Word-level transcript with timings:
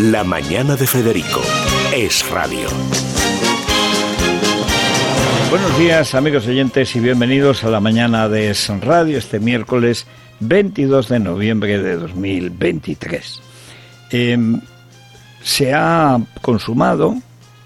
La 0.00 0.24
Mañana 0.24 0.76
de 0.76 0.86
Federico. 0.86 1.42
Es 1.94 2.26
Radio. 2.30 2.68
Buenos 5.50 5.78
días 5.78 6.14
amigos 6.14 6.46
oyentes 6.46 6.96
y 6.96 7.00
bienvenidos 7.00 7.64
a 7.64 7.68
la 7.68 7.80
mañana 7.80 8.26
de 8.30 8.56
Radio 8.80 9.18
este 9.18 9.40
miércoles 9.40 10.06
22 10.40 11.08
de 11.10 11.18
noviembre 11.18 11.82
de 11.82 11.96
2023. 11.98 13.42
Em, 14.10 14.62
se 15.42 15.74
ha 15.74 16.18
consumado 16.40 17.16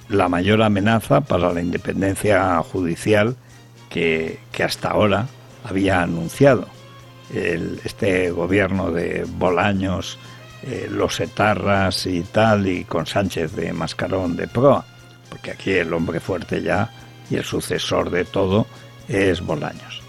la 0.09 0.29
mayor 0.29 0.61
amenaza 0.61 1.21
para 1.21 1.53
la 1.53 1.61
independencia 1.61 2.61
judicial 2.63 3.37
que, 3.91 4.41
hasta 4.59 4.89
ahora 4.89 5.29
había 5.63 6.03
anunciado 6.03 6.67
este 7.33 8.33
gobierno 8.33 8.91
de 8.91 9.25
Bolaños, 9.25 10.19
eh, 10.67 10.89
los 10.91 11.21
etarras 11.21 12.07
y 12.07 12.23
tal, 12.23 12.67
y 12.67 12.85
con 12.85 13.05
Sánchez 13.05 13.53
de 13.55 13.75
Mascarón 13.75 14.35
de 14.35 14.49
proa, 14.49 14.83
porque 15.29 15.51
aquí 15.51 15.73
el 15.73 15.93
hombre 15.93 16.21
fuerte 16.21 16.63
ya 16.63 16.91
y 17.29 17.37
el 17.37 17.45
sucesor 17.45 18.09
de 18.09 18.25
todo 18.25 18.67
es 19.07 19.43
Bolaños, 19.43 20.01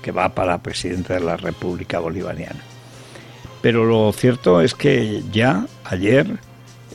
que 0.00 0.10
va 0.10 0.30
para 0.30 0.62
presidente 0.62 1.12
de 1.12 1.20
la 1.20 1.36
República 1.36 1.98
Bolivariana. 1.98 2.60
Pero 3.60 3.84
lo 3.84 4.10
cierto 4.12 4.62
es 4.62 4.74
que 4.74 5.22
ya 5.30 5.66
ayer 5.84 6.38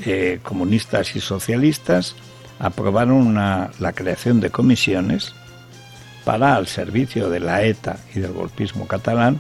eh, 0.04 0.40
comunistas 0.42 1.16
y 1.16 1.20
socialistas 1.20 2.16
aprobaron 2.58 3.36
la 3.36 3.94
creación 3.94 4.40
de 4.40 4.50
comisiones 4.50 5.36
para, 6.26 6.56
al 6.56 6.66
servicio 6.66 7.30
de 7.30 7.40
la 7.40 7.62
ETA 7.62 8.00
y 8.16 8.22
del 8.22 8.34
golpismo 8.34 8.88
catalán, 8.88 9.40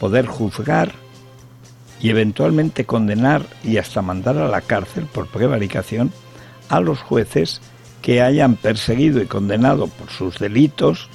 poder 0.00 0.24
juzgar 0.26 1.03
y 2.04 2.10
eventualmente 2.10 2.84
condenar 2.84 3.46
y 3.62 3.78
hasta 3.78 4.02
mandar 4.02 4.36
a 4.36 4.46
la 4.46 4.60
cárcel 4.60 5.06
por 5.06 5.26
prevaricación 5.26 6.12
a 6.68 6.80
los 6.80 7.00
jueces 7.00 7.62
que 8.02 8.20
hayan 8.20 8.56
perseguido 8.56 9.22
y 9.22 9.26
condenado 9.26 9.86
por 9.86 10.10
sus 10.10 10.38
delitos, 10.38 11.08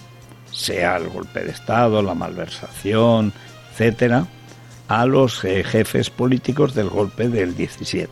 sea 0.51 0.97
el 0.97 1.09
golpe 1.09 1.43
de 1.43 1.51
Estado, 1.51 2.01
la 2.01 2.15
malversación, 2.15 3.33
etcétera, 3.71 4.25
a 4.87 5.05
los 5.05 5.45
eh, 5.45 5.63
jefes 5.63 6.09
políticos 6.09 6.73
del 6.73 6.89
golpe 6.89 7.29
del 7.29 7.55
17. 7.55 8.09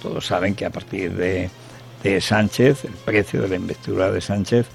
Todos 0.00 0.24
saben 0.24 0.54
que 0.54 0.66
a 0.66 0.70
partir 0.70 1.16
de, 1.16 1.50
de 2.04 2.20
Sánchez, 2.20 2.84
el 2.84 2.94
precio 3.04 3.42
de 3.42 3.48
la 3.48 3.56
investidura 3.56 4.12
de 4.12 4.20
Sánchez 4.20 4.66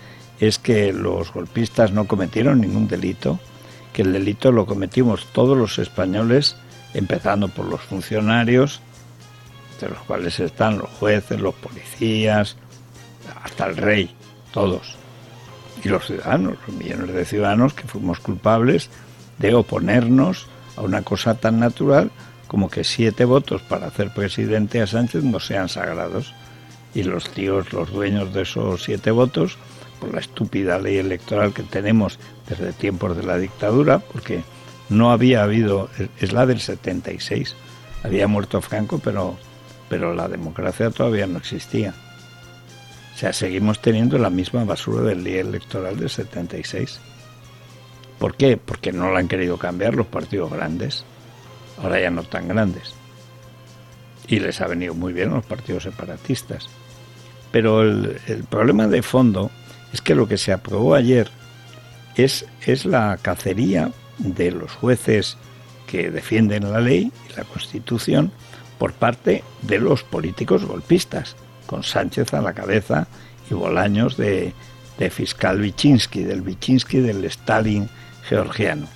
es 0.42 0.60
que 0.60 0.92
los 0.92 1.32
golpistas 1.32 1.94
no 1.94 2.10
cometieron 2.10 2.60
ningún 2.60 2.90
delito, 2.90 3.40
que 3.94 4.02
el 4.02 4.12
delito 4.12 4.52
lo 4.52 4.66
cometimos 4.66 5.28
todos 5.32 5.58
los 5.58 5.80
españoles, 5.80 6.58
empezando 6.96 7.50
por 7.50 7.66
los 7.66 7.82
funcionarios, 7.82 8.82
de 9.80 9.90
los 9.90 10.00
cuales 10.00 10.40
están 10.40 10.78
los 10.78 10.90
jueces, 10.90 11.40
los 11.40 11.54
policías, 11.56 12.56
hasta 13.44 13.68
el 13.68 13.78
rey, 13.78 14.16
todos. 14.52 14.96
Y 15.84 15.90
los 15.90 16.08
ciudadanos, 16.08 16.56
los 16.66 16.76
millones 16.76 17.14
de 17.14 17.26
ciudadanos 17.26 17.74
que 17.74 17.88
fuimos 17.88 18.20
culpables 18.20 18.90
de 19.38 19.54
oponernos 19.54 20.48
a 20.78 20.82
una 20.82 21.02
cosa 21.02 21.36
tan 21.36 21.60
natural 21.60 22.12
como 22.48 22.70
que 22.70 22.84
siete 22.84 23.26
votos 23.26 23.62
para 23.62 23.88
hacer 23.88 24.14
presidente 24.14 24.82
a 24.82 24.88
Sánchez 24.88 25.24
no 25.24 25.40
sean 25.40 25.68
sagrados. 25.68 26.34
Y 26.94 27.04
los 27.04 27.30
tíos, 27.32 27.74
los 27.74 27.92
dueños 27.92 28.34
de 28.34 28.44
esos 28.44 28.84
siete 28.84 29.12
votos, 29.12 29.58
por 30.00 30.14
la 30.14 30.22
estúpida 30.22 30.80
ley 30.80 30.98
electoral 30.98 31.54
que 31.54 31.64
tenemos 31.64 32.20
desde 32.48 32.72
tiempos 32.72 33.18
de 33.18 33.24
la 33.24 33.38
dictadura, 33.38 34.00
porque 34.00 34.44
no 34.90 35.12
había 35.12 35.44
habido, 35.44 35.90
es 36.20 36.34
la 36.34 36.46
del 36.46 36.60
76, 36.60 37.56
había 38.04 38.28
muerto 38.28 38.62
Franco, 38.62 39.00
pero, 39.04 39.38
pero 39.90 40.14
la 40.14 40.28
democracia 40.28 40.92
todavía 40.92 41.28
no 41.28 41.40
existía. 41.40 41.94
O 43.14 43.18
sea, 43.18 43.34
seguimos 43.34 43.82
teniendo 43.82 44.18
la 44.18 44.30
misma 44.30 44.64
basura 44.64 45.02
del 45.02 45.24
día 45.24 45.42
electoral 45.42 45.98
del 45.98 46.10
76. 46.10 47.00
¿Por 48.20 48.36
qué? 48.36 48.58
Porque 48.58 48.92
no 48.92 49.12
la 49.12 49.20
han 49.20 49.28
querido 49.28 49.58
cambiar 49.58 49.96
los 49.96 50.08
partidos 50.08 50.52
grandes, 50.52 51.06
ahora 51.82 52.00
ya 52.00 52.12
no 52.12 52.24
tan 52.24 52.48
grandes. 52.48 52.94
Y 54.28 54.40
les 54.40 54.60
ha 54.62 54.68
venido 54.68 54.94
muy 54.94 55.14
bien 55.14 55.32
los 55.32 55.46
partidos 55.46 55.84
separatistas. 55.84 56.68
Pero 57.52 57.82
el, 57.84 58.20
el 58.28 58.44
problema 58.44 58.88
de 58.88 59.02
fondo 59.02 59.50
es 59.94 60.02
que 60.02 60.16
lo 60.16 60.28
que 60.28 60.38
se 60.38 60.52
aprobó 60.52 60.94
ayer 60.94 61.30
es, 62.16 62.46
es 62.66 62.86
la 62.86 63.18
cacería 63.22 63.92
de 64.18 64.52
los 64.52 64.72
jueces 64.72 65.38
que 65.88 66.10
defienden 66.10 66.72
la 66.72 66.80
ley 66.80 67.12
y 67.30 67.38
la 67.38 67.44
Constitución 67.44 68.32
por 68.78 68.94
parte 68.94 69.44
de 69.62 69.80
los 69.80 70.04
políticos 70.04 70.66
golpistas 70.66 71.36
con 71.66 71.84
Sánchez 71.84 72.34
a 72.34 72.42
la 72.42 72.54
cabeza 72.54 73.08
y 73.50 73.54
Bolaños 73.54 74.18
de, 74.18 74.54
fiscal 75.12 75.60
Vichinsky, 75.60 76.24
del 76.24 76.42
Vichinsky 76.42 77.00
del 77.00 77.24
Stalin 77.26 77.90
georgiano. 78.28 78.88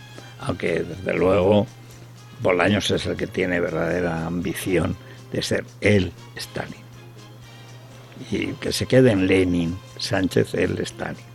Aunque 0.42 0.84
desde 0.84 1.14
luego 1.14 1.68
Bolaños 2.42 2.90
es 2.92 3.06
el 3.06 3.18
que 3.18 3.28
tiene 3.28 3.60
verdadera 3.60 4.26
ambición 4.26 4.96
de 5.32 5.42
ser 5.42 5.66
el 5.82 6.12
Stalin. 6.36 6.90
Y 8.32 8.54
que 8.54 8.72
se 8.72 8.86
quede 8.86 9.12
en 9.12 9.28
Lenin, 9.28 9.78
Sánchez 9.98 10.54
el 10.54 10.80
Stalin. 10.80 11.29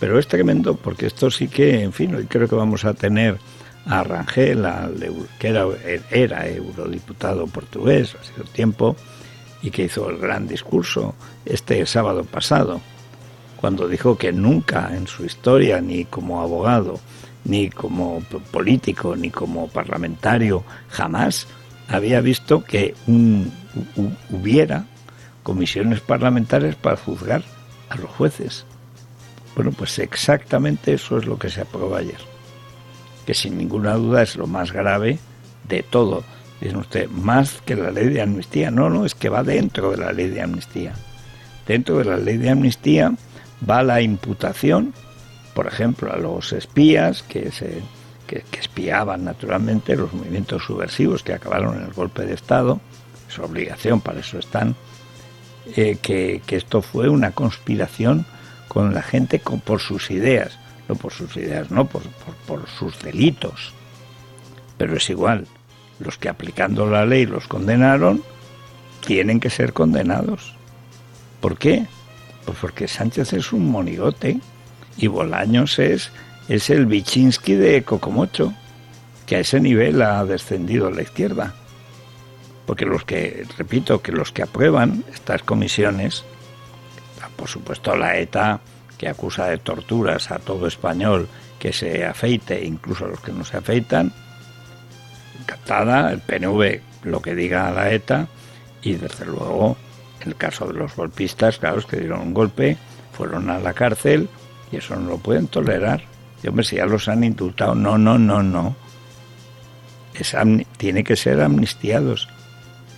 Pero 0.00 0.18
es 0.18 0.26
tremendo 0.26 0.74
porque 0.74 1.06
esto 1.06 1.30
sí 1.30 1.46
que, 1.46 1.82
en 1.82 1.92
fin, 1.92 2.14
hoy 2.14 2.24
creo 2.24 2.48
que 2.48 2.56
vamos 2.56 2.84
a 2.84 2.94
tener 2.94 3.38
a 3.86 4.02
Rangel, 4.02 4.66
que 5.38 5.48
era, 6.10 6.48
eurodiputado 6.48 7.46
portugués, 7.46 8.16
ha 8.20 8.24
sido 8.24 8.44
tiempo, 8.44 8.96
y 9.62 9.70
que 9.70 9.84
hizo 9.84 10.08
el 10.08 10.18
gran 10.18 10.48
discurso 10.48 11.14
este 11.44 11.84
sábado 11.86 12.24
pasado, 12.24 12.80
cuando 13.56 13.88
dijo 13.88 14.16
que 14.16 14.32
nunca 14.32 14.90
en 14.96 15.06
su 15.06 15.24
historia, 15.24 15.80
ni 15.82 16.06
como 16.06 16.40
abogado, 16.40 16.98
ni 17.44 17.68
como 17.68 18.20
político, 18.50 19.16
ni 19.16 19.30
como 19.30 19.68
parlamentario, 19.68 20.64
jamás 20.88 21.46
había 21.88 22.20
visto 22.22 22.64
que 22.64 22.94
hubiera 24.30 24.86
comisiones 25.42 26.00
parlamentarias 26.00 26.76
para 26.76 26.96
juzgar 26.96 27.42
a 27.88 27.96
los 27.96 28.10
jueces. 28.10 28.64
Bueno, 29.54 29.72
pues 29.72 29.98
exactamente 29.98 30.94
eso 30.94 31.18
es 31.18 31.26
lo 31.26 31.38
que 31.38 31.50
se 31.50 31.60
aprobó 31.60 31.96
ayer, 31.96 32.20
que 33.26 33.34
sin 33.34 33.58
ninguna 33.58 33.94
duda 33.94 34.22
es 34.22 34.36
lo 34.36 34.46
más 34.46 34.72
grave 34.72 35.18
de 35.68 35.82
todo 35.82 36.24
Dice 36.60 36.76
usted, 36.76 37.08
más 37.08 37.62
que 37.64 37.74
la 37.74 37.90
ley 37.90 38.08
de 38.10 38.20
amnistía. 38.20 38.70
No, 38.70 38.90
no, 38.90 39.06
es 39.06 39.14
que 39.14 39.30
va 39.30 39.42
dentro 39.42 39.90
de 39.90 39.96
la 39.96 40.12
ley 40.12 40.28
de 40.28 40.42
amnistía. 40.42 40.92
Dentro 41.66 41.98
de 41.98 42.04
la 42.04 42.16
ley 42.18 42.36
de 42.36 42.50
amnistía 42.50 43.14
va 43.68 43.82
la 43.82 44.02
imputación, 44.02 44.92
por 45.54 45.66
ejemplo, 45.66 46.12
a 46.12 46.18
los 46.18 46.52
espías 46.52 47.22
que, 47.22 47.50
se, 47.50 47.80
que, 48.26 48.44
espiaban 48.58 49.24
naturalmente 49.24 49.96
los 49.96 50.12
movimientos 50.12 50.64
subversivos 50.64 51.22
que 51.22 51.32
acabaron 51.32 51.78
en 51.78 51.84
el 51.84 51.92
golpe 51.92 52.26
de 52.26 52.34
Estado, 52.34 52.80
es 53.28 53.38
obligación, 53.38 54.00
para 54.00 54.20
eso 54.20 54.38
están, 54.38 54.76
eh, 55.76 55.96
que, 56.02 56.42
esto 56.48 56.82
fue 56.82 57.08
una 57.08 57.30
conspiración 57.30 58.26
con 58.70 58.94
la 58.94 59.02
gente 59.02 59.40
con, 59.40 59.58
por 59.58 59.80
sus 59.80 60.12
ideas, 60.12 60.56
no 60.88 60.94
por 60.94 61.12
sus 61.12 61.36
ideas, 61.36 61.72
no, 61.72 61.88
por, 61.88 62.02
por 62.46 62.68
sus 62.68 62.96
delitos. 63.02 63.74
Pero 64.78 64.96
es 64.96 65.10
igual, 65.10 65.48
los 65.98 66.18
que 66.18 66.28
aplicando 66.28 66.86
la 66.86 67.04
ley 67.04 67.26
los 67.26 67.48
condenaron, 67.48 68.22
tienen 69.04 69.40
que 69.40 69.50
ser 69.50 69.72
condenados. 69.72 70.54
¿Por 71.40 71.58
qué? 71.58 71.84
Pues 72.44 72.58
porque 72.60 72.86
Sánchez 72.86 73.32
es 73.32 73.52
un 73.52 73.68
monigote 73.68 74.38
y 74.96 75.08
Bolaños 75.08 75.80
es, 75.80 76.12
es 76.48 76.70
el 76.70 76.86
Vichinsky 76.86 77.54
de 77.54 77.82
Cocomocho, 77.82 78.54
que 79.26 79.34
a 79.34 79.40
ese 79.40 79.58
nivel 79.58 80.00
ha 80.00 80.24
descendido 80.24 80.92
la 80.92 81.02
izquierda. 81.02 81.56
Porque 82.66 82.86
los 82.86 83.04
que, 83.04 83.44
repito, 83.58 84.00
que 84.00 84.12
los 84.12 84.30
que 84.30 84.44
aprueban 84.44 85.02
estas 85.12 85.42
comisiones, 85.42 86.24
por 87.40 87.48
supuesto 87.48 87.96
la 87.96 88.18
ETA, 88.18 88.60
que 88.98 89.08
acusa 89.08 89.46
de 89.46 89.56
torturas 89.56 90.30
a 90.30 90.38
todo 90.38 90.66
español 90.66 91.26
que 91.58 91.72
se 91.72 92.04
afeite, 92.04 92.62
incluso 92.62 93.06
a 93.06 93.08
los 93.08 93.20
que 93.20 93.32
no 93.32 93.46
se 93.46 93.56
afeitan, 93.56 94.12
captada, 95.46 96.12
el 96.12 96.20
PNV 96.20 96.80
lo 97.04 97.22
que 97.22 97.34
diga 97.34 97.70
la 97.70 97.90
ETA 97.90 98.28
y 98.82 98.92
desde 98.92 99.24
luego 99.24 99.78
el 100.20 100.36
caso 100.36 100.66
de 100.66 100.74
los 100.74 100.94
golpistas, 100.94 101.58
claro, 101.58 101.78
es 101.78 101.86
que 101.86 101.96
dieron 101.96 102.20
un 102.20 102.34
golpe, 102.34 102.76
fueron 103.12 103.48
a 103.48 103.58
la 103.58 103.72
cárcel 103.72 104.28
y 104.70 104.76
eso 104.76 104.94
no 104.96 105.08
lo 105.08 105.16
pueden 105.16 105.48
tolerar. 105.48 106.02
Y 106.42 106.48
hombre, 106.48 106.64
si 106.64 106.76
ya 106.76 106.84
los 106.84 107.08
han 107.08 107.24
indultado, 107.24 107.74
no, 107.74 107.96
no, 107.96 108.18
no, 108.18 108.42
no. 108.42 108.76
Es 110.12 110.36
tiene 110.76 111.04
que 111.04 111.16
ser 111.16 111.40
amnistiados. 111.40 112.28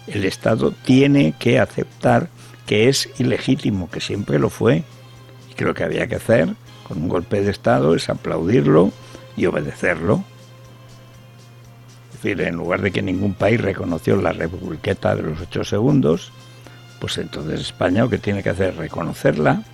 El 0.09 0.25
Estado 0.25 0.73
tiene 0.73 1.35
que 1.39 1.61
aceptar 1.61 2.29
que 2.73 2.89
es 2.89 3.11
ilegítimo, 3.19 3.91
que 3.91 4.01
siempre 4.01 4.39
lo 4.39 4.49
fue, 4.49 4.83
y 5.51 5.53
que 5.53 5.67
lo 5.67 5.75
que 5.75 5.85
había 5.85 6.07
que 6.07 6.15
hacer 6.15 6.49
con 6.89 7.03
un 7.03 7.11
golpe 7.11 7.43
de 7.43 7.51
Estado 7.51 7.95
es 7.95 8.09
aplaudirlo 8.09 8.93
y 9.37 9.45
obedecerlo 9.45 10.25
decir, 12.13 12.41
en 12.41 12.57
lugar 12.57 12.81
de 12.81 12.91
que 12.91 13.03
ningún 13.03 13.35
país 13.35 13.61
reconoció 13.61 14.17
la 14.17 14.33
republiqueta 14.33 15.15
de 15.15 15.21
los 15.21 15.43
ocho 15.43 15.65
segundos, 15.65 16.33
pues 16.99 17.19
entonces 17.19 17.61
España 17.61 18.05
lo 18.05 18.09
que 18.09 18.17
tiene 18.17 18.43
que 18.43 18.49
hacer 18.49 18.71
es 18.71 18.77
reconocerla, 18.77 19.65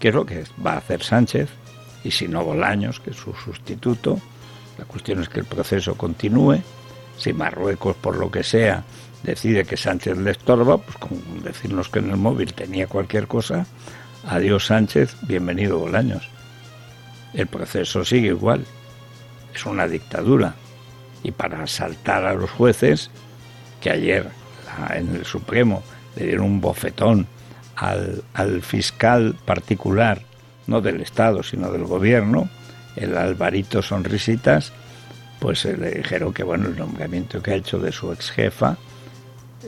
que 0.00 0.08
es 0.08 0.14
lo 0.14 0.24
que 0.24 0.44
va 0.64 0.72
a 0.72 0.78
hacer 0.78 1.02
Sánchez, 1.02 1.50
y 2.02 2.12
si 2.12 2.28
no 2.28 2.44
Bolaños, 2.44 2.98
que 2.98 3.10
es 3.10 3.16
su 3.16 3.34
sustituto. 3.34 4.18
La 4.78 4.86
cuestión 4.86 5.20
es 5.20 5.28
que 5.28 5.40
el 5.40 5.46
proceso 5.46 5.96
continúe. 5.96 6.62
Si 7.18 7.34
Marruecos, 7.34 7.94
por 7.96 8.16
lo 8.16 8.30
que 8.30 8.42
sea, 8.42 8.84
decide 9.22 9.64
que 9.64 9.76
Sánchez 9.76 10.18
le 10.18 10.30
estorba, 10.30 10.78
pues 10.78 10.96
como 10.98 11.20
decirnos 11.42 11.88
que 11.88 11.98
en 11.98 12.10
el 12.10 12.16
móvil 12.16 12.52
tenía 12.54 12.86
cualquier 12.86 13.26
cosa, 13.26 13.66
adiós 14.26 14.66
Sánchez, 14.66 15.16
bienvenido 15.22 15.78
Bolaños. 15.78 16.28
El 17.34 17.46
proceso 17.46 18.04
sigue 18.04 18.28
igual. 18.28 18.64
Es 19.54 19.66
una 19.66 19.86
dictadura. 19.86 20.54
Y 21.22 21.32
para 21.32 21.62
asaltar 21.62 22.24
a 22.24 22.34
los 22.34 22.50
jueces, 22.50 23.10
que 23.80 23.90
ayer 23.90 24.28
en 24.94 25.14
el 25.16 25.24
Supremo 25.24 25.82
le 26.16 26.26
dieron 26.26 26.46
un 26.46 26.60
bofetón 26.60 27.26
al, 27.76 28.22
al 28.34 28.62
fiscal 28.62 29.36
particular, 29.44 30.22
no 30.66 30.80
del 30.80 31.00
Estado, 31.00 31.42
sino 31.42 31.70
del 31.70 31.84
gobierno, 31.84 32.48
el 32.96 33.16
Alvarito 33.16 33.82
Sonrisitas, 33.82 34.72
pues 35.38 35.64
le 35.64 35.90
dijeron 35.90 36.32
que 36.32 36.42
bueno, 36.42 36.68
el 36.68 36.76
nombramiento 36.76 37.42
que 37.42 37.52
ha 37.52 37.56
hecho 37.56 37.78
de 37.78 37.92
su 37.92 38.12
ex 38.12 38.30
jefa 38.30 38.76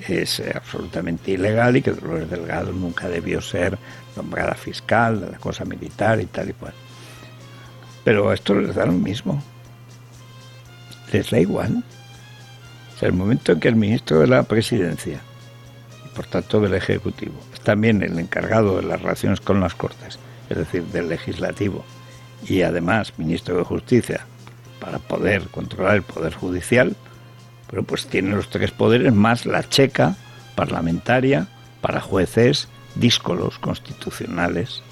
es 0.08 0.42
absolutamente 0.54 1.32
ilegal 1.32 1.76
y 1.76 1.82
que 1.82 1.92
Dolores 1.92 2.30
Delgado 2.30 2.72
nunca 2.72 3.08
debió 3.08 3.40
ser 3.40 3.78
nombrada 4.16 4.54
fiscal 4.54 5.20
de 5.20 5.30
la 5.30 5.38
cosa 5.38 5.64
militar 5.64 6.20
y 6.20 6.26
tal 6.26 6.50
y 6.50 6.52
cual. 6.52 6.74
Pero 8.04 8.32
esto 8.32 8.54
les 8.54 8.74
da 8.74 8.86
lo 8.86 8.92
mismo. 8.92 9.42
Les 11.12 11.30
da 11.30 11.38
igual. 11.38 11.82
O 13.00 13.06
el 13.06 13.12
momento 13.12 13.52
en 13.52 13.60
que 13.60 13.68
el 13.68 13.76
ministro 13.76 14.20
de 14.20 14.26
la 14.26 14.42
presidencia, 14.42 15.20
y 16.04 16.08
por 16.14 16.26
tanto 16.26 16.60
del 16.60 16.74
Ejecutivo, 16.74 17.34
es 17.54 17.60
también 17.60 18.02
el 18.02 18.18
encargado 18.18 18.76
de 18.76 18.86
las 18.86 19.00
relaciones 19.00 19.40
con 19.40 19.60
las 19.60 19.74
Cortes, 19.74 20.18
es 20.50 20.56
decir, 20.56 20.84
del 20.84 21.08
legislativo, 21.08 21.84
y 22.46 22.62
además 22.62 23.14
ministro 23.18 23.56
de 23.56 23.64
Justicia, 23.64 24.26
para 24.80 24.98
poder 24.98 25.48
controlar 25.48 25.96
el 25.96 26.02
poder 26.02 26.34
judicial, 26.34 26.94
pero 27.70 27.84
pues 27.84 28.06
tiene 28.06 28.30
los 28.30 28.50
tres 28.50 28.72
poderes 28.72 29.14
más 29.14 29.46
la 29.46 29.68
checa 29.68 30.16
parlamentaria 30.56 31.46
para 31.80 32.00
jueces 32.00 32.68
díscolos 32.96 33.58
constitucionales. 33.58 34.82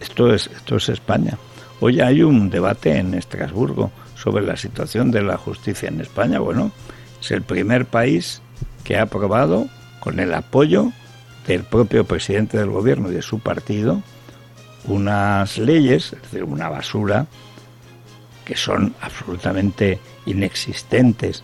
Esto 0.00 0.32
es, 0.32 0.46
esto 0.46 0.76
es 0.76 0.88
España. 0.88 1.36
Hoy 1.80 2.00
hay 2.00 2.22
un 2.22 2.50
debate 2.50 2.96
en 2.96 3.14
Estrasburgo 3.14 3.90
sobre 4.14 4.44
la 4.44 4.56
situación 4.56 5.10
de 5.10 5.22
la 5.22 5.36
justicia 5.36 5.88
en 5.88 6.00
España. 6.00 6.38
Bueno, 6.38 6.70
es 7.20 7.30
el 7.32 7.42
primer 7.42 7.86
país 7.86 8.40
que 8.84 8.96
ha 8.96 9.02
aprobado 9.02 9.68
con 10.00 10.20
el 10.20 10.32
apoyo 10.34 10.92
del 11.46 11.64
propio 11.64 12.04
presidente 12.04 12.58
del 12.58 12.70
gobierno 12.70 13.10
y 13.10 13.14
de 13.14 13.22
su 13.22 13.40
partido 13.40 14.02
unas 14.84 15.58
leyes, 15.58 16.12
es 16.12 16.22
decir, 16.22 16.44
una 16.44 16.68
basura, 16.68 17.26
que 18.44 18.56
son 18.56 18.94
absolutamente 19.00 19.98
inexistentes 20.28 21.42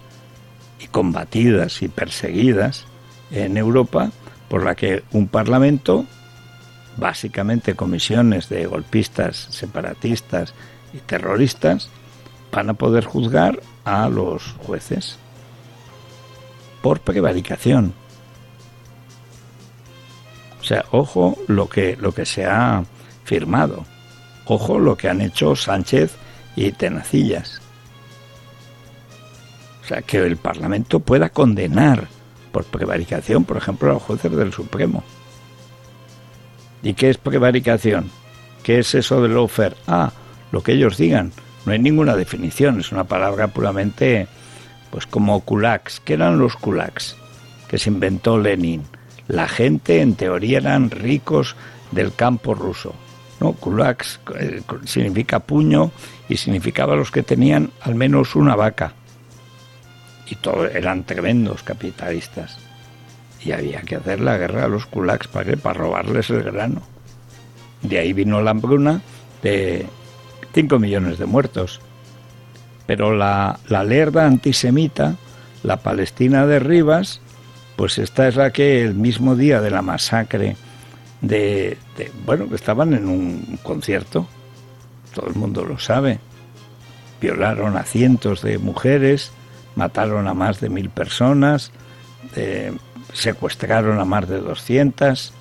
y 0.79 0.87
combatidas 0.89 1.83
y 1.83 1.89
perseguidas 1.89 2.85
en 3.31 3.57
Europa, 3.57 4.11
por 4.49 4.65
la 4.65 4.75
que 4.75 5.03
un 5.13 5.29
parlamento, 5.29 6.05
básicamente 6.97 7.75
comisiones 7.75 8.49
de 8.49 8.67
golpistas, 8.67 9.49
separatistas 9.51 10.55
y 10.93 10.99
terroristas, 10.99 11.89
van 12.53 12.71
a 12.71 12.75
poder 12.75 13.05
juzgar 13.05 13.61
a 13.85 14.09
los 14.09 14.55
jueces 14.65 15.19
por 16.83 17.01
prevaricación. 17.01 17.95
O 20.61 20.65
sea, 20.65 20.85
ojo 20.93 21.37
lo 21.49 21.69
que, 21.69 21.97
lo 21.97 22.13
que 22.13 22.25
se 22.25 22.47
ha 22.47 22.85
firmado. 23.25 23.85
Ojo 24.47 24.79
lo 24.79 24.97
que 24.97 25.09
han 25.09 25.21
hecho 25.21 25.57
Sánchez 25.57 26.15
y 26.57 26.73
Tenacillas. 26.73 27.64
O 29.85 29.87
sea, 29.87 30.03
que 30.03 30.19
el 30.19 30.39
Parlamento 30.39 31.01
pueda 31.01 31.29
condenar 31.29 32.09
por 32.53 32.65
prevaricación, 32.65 33.45
por 33.45 33.59
ejemplo, 33.59 33.91
a 33.91 33.95
los 33.95 34.03
jueces 34.03 34.33
del 34.33 34.53
Supremo. 34.53 35.05
¿Y 36.83 36.95
qué 36.95 37.11
es 37.11 37.19
prevaricación? 37.19 38.11
¿Qué 38.63 38.79
es 38.79 38.95
eso 38.95 39.21
del 39.21 39.35
lawfare? 39.35 39.77
Ah, 39.87 40.13
lo 40.53 40.63
que 40.63 40.73
ellos 40.73 40.97
digan. 40.97 41.33
No 41.67 41.73
hay 41.73 41.79
ninguna 41.79 42.17
definición, 42.17 42.81
es 42.81 42.93
una 42.93 43.05
palabra 43.05 43.49
puramente, 43.49 44.27
pues 44.91 45.07
como 45.07 45.41
kulaks. 45.41 46.01
¿Qué 46.01 46.15
eran 46.15 46.39
los 46.39 46.57
kulaks? 46.57 47.17
Que 47.69 47.79
se 47.79 47.91
inventó 47.91 48.39
Lenin. 48.39 48.83
La 49.29 49.49
gente, 49.49 50.01
en 50.01 50.15
teoría, 50.15 50.59
eran 50.59 50.91
ricos 50.91 51.57
del 51.91 52.15
campo 52.15 52.55
ruso. 52.55 52.95
¿no? 53.41 53.53
Kulaks 53.53 54.21
eh, 54.39 54.63
significa 54.85 55.41
puño 55.41 55.91
y 56.29 56.37
significaba 56.37 56.97
los 56.97 57.11
que 57.11 57.23
tenían 57.23 57.71
al 57.81 57.95
menos 57.95 58.37
una 58.37 58.57
vaca. 58.57 58.95
Y 60.29 60.37
todos 60.37 60.75
eran 60.75 61.05
tremendos 61.05 61.63
capitalistas. 61.63 62.59
Y 63.45 63.53
había 63.53 63.83
que 63.83 63.97
hacer 63.97 64.21
la 64.21 64.39
guerra 64.39 64.65
a 64.65 64.69
los 64.69 64.87
kulaks 64.87 65.29
para, 65.29 65.57
para 65.57 65.79
robarles 65.79 66.31
el 66.31 66.43
grano. 66.43 66.83
De 67.83 67.99
ahí 67.99 68.13
vino 68.13 68.41
la 68.41 68.53
hambruna 68.53 69.03
de 69.43 69.87
5 70.55 70.79
millones 70.79 71.19
de 71.19 71.27
muertos. 71.27 71.81
Pero 72.87 73.15
la, 73.15 73.59
la 73.69 73.85
lerda 73.85 74.27
antisemita, 74.27 75.17
la 75.63 75.79
Palestina 75.79 76.47
de 76.47 76.59
Rivas, 76.59 77.21
pues 77.77 77.99
esta 77.99 78.29
es 78.29 78.37
la 78.37 78.51
que 78.51 78.83
el 78.83 78.95
mismo 78.95 79.37
día 79.37 79.61
de 79.61 79.71
la 79.71 79.83
masacre 79.83 80.57
de, 81.21 81.79
bueno, 82.25 82.49
que 82.49 82.55
estaban 82.55 82.93
en 82.95 83.09
un 83.09 83.59
concierto, 83.63 84.27
todo 85.15 85.29
el 85.29 85.35
mundo 85.35 85.65
lo 85.65 85.79
sabe, 85.79 86.19
violaron 87.21 87.77
a 87.77 87.85
cientos 87.85 88.43
de 88.43 88.59
mujeres, 88.59 89.33
mataron 89.77 90.29
a 90.29 90.35
más 90.35 90.61
de 90.61 90.69
mil 90.69 90.91
personas, 90.91 91.73
eh, 92.37 92.77
secuestraron 93.13 94.01
a 94.01 94.05
más 94.05 94.29
de 94.29 94.41
200 94.41 95.33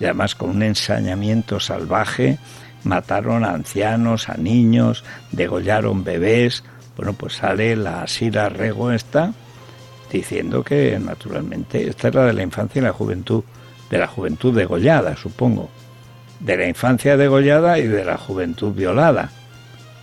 y 0.00 0.04
además 0.04 0.34
con 0.34 0.50
un 0.50 0.62
ensañamiento 0.62 1.60
salvaje 1.60 2.38
mataron 2.84 3.44
a 3.44 3.52
ancianos, 3.52 4.28
a 4.28 4.36
niños, 4.36 5.04
degollaron 5.32 6.04
bebés. 6.04 6.64
Bueno, 6.96 7.12
pues 7.12 7.34
sale 7.34 7.76
la 7.76 8.06
Sira 8.06 8.48
Rego 8.48 8.90
esta 8.90 9.32
diciendo 10.10 10.64
que 10.64 10.98
naturalmente 10.98 11.88
esta 11.88 12.08
es 12.08 12.14
la 12.14 12.24
de 12.24 12.32
la 12.32 12.42
infancia 12.42 12.80
y 12.80 12.82
la 12.82 12.92
juventud 12.92 13.44
de 13.90 13.98
la 13.98 14.06
juventud 14.06 14.54
degollada, 14.54 15.16
supongo, 15.16 15.68
de 16.38 16.56
la 16.56 16.68
infancia 16.68 17.16
degollada 17.16 17.78
y 17.78 17.86
de 17.86 18.04
la 18.04 18.16
juventud 18.16 18.72
violada, 18.72 19.30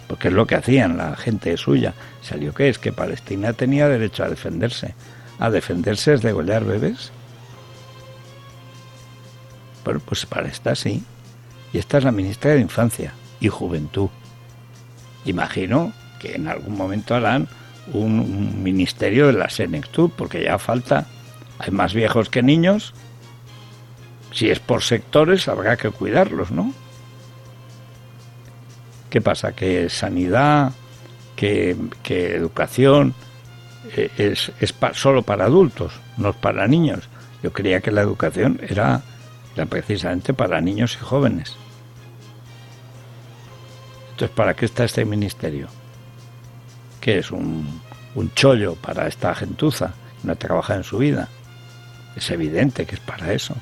porque 0.07 0.29
es 0.29 0.33
lo 0.33 0.47
que 0.47 0.55
hacían 0.55 0.97
la 0.97 1.15
gente 1.15 1.55
suya. 1.57 1.93
¿Salió 2.21 2.53
qué? 2.53 2.69
Es 2.69 2.79
que 2.79 2.91
Palestina 2.91 3.53
tenía 3.53 3.87
derecho 3.87 4.23
a 4.23 4.29
defenderse. 4.29 4.95
¿A 5.39 5.49
defenderse 5.49 6.13
es 6.13 6.21
degollar 6.21 6.63
bebés? 6.63 7.11
Bueno, 9.83 10.01
pues 10.03 10.25
para 10.25 10.47
esta 10.47 10.75
sí. 10.75 11.03
Y 11.73 11.77
esta 11.77 11.97
es 11.97 12.03
la 12.03 12.11
ministra 12.11 12.51
de 12.51 12.61
Infancia 12.61 13.13
y 13.39 13.49
Juventud. 13.49 14.09
Imagino 15.25 15.93
que 16.19 16.35
en 16.35 16.47
algún 16.47 16.77
momento 16.77 17.13
harán 17.13 17.47
un, 17.93 18.19
un 18.19 18.63
ministerio 18.63 19.27
de 19.27 19.33
la 19.33 19.49
senectud, 19.49 20.09
porque 20.15 20.43
ya 20.43 20.57
falta, 20.57 21.05
hay 21.59 21.71
más 21.71 21.93
viejos 21.93 22.29
que 22.29 22.41
niños 22.41 22.93
si 24.37 24.49
es 24.49 24.59
por 24.59 24.83
sectores, 24.83 25.47
habrá 25.47 25.77
que 25.77 25.89
cuidarlos, 25.89 26.51
¿no? 26.51 26.73
¿Qué 29.09 29.21
pasa? 29.21 29.53
Que 29.53 29.89
sanidad, 29.89 30.71
que, 31.35 31.75
educación 32.05 33.13
eh, 33.95 34.09
es, 34.17 34.51
es 34.59 34.73
solo 34.93 35.21
para 35.21 35.45
adultos, 35.45 35.93
no 36.17 36.29
es 36.29 36.35
para 36.35 36.67
niños. 36.67 37.07
Yo 37.43 37.53
creía 37.53 37.79
que 37.79 37.91
la 37.91 38.01
educación 38.01 38.59
era, 38.67 39.01
era 39.55 39.65
precisamente 39.65 40.33
para 40.33 40.59
niños 40.59 40.97
y 40.99 41.03
jóvenes. 41.05 41.55
Entonces, 44.11 44.35
¿para 44.35 44.55
qué 44.55 44.65
está 44.65 44.83
este 44.83 45.05
ministerio? 45.05 45.67
Que 46.99 47.19
es 47.19 47.31
un, 47.31 47.81
un 48.15 48.33
chollo 48.33 48.75
para 48.75 49.07
esta 49.07 49.33
gentuza, 49.35 49.93
no 50.23 50.35
trabaja 50.35 50.75
en 50.75 50.83
su 50.83 50.97
vida. 50.97 51.29
Es 52.15 52.31
evidente 52.31 52.85
que 52.85 52.95
es 52.95 53.01
para 53.01 53.31
eso. 53.31 53.55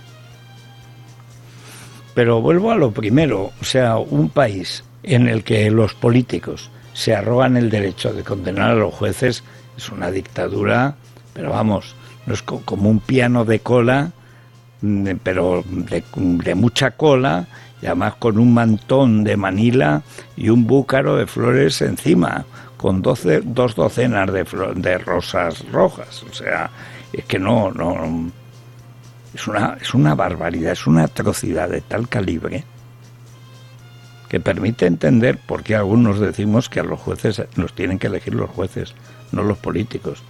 Pero 2.14 2.42
vuelvo 2.42 2.72
a 2.72 2.76
lo 2.76 2.92
primero, 2.92 3.52
o 3.60 3.66
sea, 3.66 3.98
un 3.98 4.30
país 4.30 4.86
en 5.06 5.28
el 5.28 5.44
que 5.44 5.70
los 5.72 5.94
políticos 5.94 6.70
se 6.94 7.16
arrogan 7.16 7.58
el 7.58 7.70
derecho 7.70 8.14
de 8.14 8.24
condenar 8.24 8.72
a 8.72 8.76
los 8.76 8.94
jueces 8.94 9.44
es 9.78 9.90
una 9.90 10.10
dictadura, 10.10 10.96
pero 11.34 11.52
vamos, 11.52 11.96
no 12.26 12.34
es 12.34 12.42
como 12.42 12.90
un 12.90 13.00
piano 13.00 13.46
de 13.46 13.60
cola, 13.60 14.12
mm, 14.82 15.10
pero 15.22 15.64
de, 15.68 16.56
mucha 16.56 16.92
cola 16.92 17.48
y 17.82 17.86
además 17.88 18.16
con 18.16 18.40
un 18.40 18.54
mantón 18.54 19.24
de 19.24 19.36
Manila 19.36 20.02
y 20.38 20.50
un 20.50 20.66
búcaro 20.66 21.18
de 21.18 21.28
flores 21.28 21.82
encima, 21.82 22.46
con 22.78 23.02
doce, 23.02 23.42
dos 23.44 23.76
docenas 23.76 24.32
de, 24.32 24.46
de 24.76 24.98
rosas 24.98 25.66
rojas. 25.72 26.24
O 26.24 26.34
sea, 26.34 26.70
es 27.12 27.26
que 27.26 27.38
no, 27.38 27.72
no, 27.72 28.32
es 29.34 29.48
una, 29.48 29.78
es 29.82 29.94
una 29.94 30.16
barbaridad, 30.16 30.72
es 30.72 30.88
una 30.88 31.04
atrocidad 31.04 31.70
de 31.70 31.82
tal 31.82 32.08
calibre 32.08 32.64
que 34.30 34.40
permite 34.40 34.86
entender 34.86 35.38
por 35.38 35.64
qué 35.64 35.76
algunos 35.76 36.20
decimos 36.20 36.70
que 36.70 36.80
a 36.80 36.84
los 36.84 37.00
jueces 37.00 37.44
los 37.56 37.74
tienen 37.74 38.00
que 38.00 38.08
elegir 38.08 38.34
los 38.34 38.50
jueces, 38.50 38.96
no 39.32 39.44
los 39.44 39.58
políticos. 39.58 40.24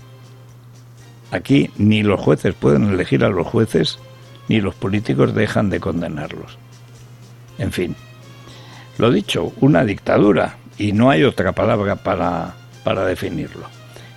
Aquí 1.31 1.71
ni 1.77 2.03
los 2.03 2.19
jueces 2.19 2.53
pueden 2.53 2.85
elegir 2.89 3.23
a 3.23 3.29
los 3.29 3.47
jueces, 3.47 3.99
ni 4.47 4.61
los 4.61 4.75
políticos 4.75 5.33
dejan 5.33 5.69
de 5.69 5.79
condenarlos. 5.79 6.57
En 7.57 7.71
fin, 7.71 7.95
lo 8.97 9.11
dicho, 9.11 9.53
una 9.61 9.83
dictadura, 9.83 10.57
y 10.77 10.91
no 10.91 11.09
hay 11.09 11.23
otra 11.23 11.53
palabra 11.53 11.95
para, 11.95 12.55
para 12.83 13.05
definirlo. 13.05 13.65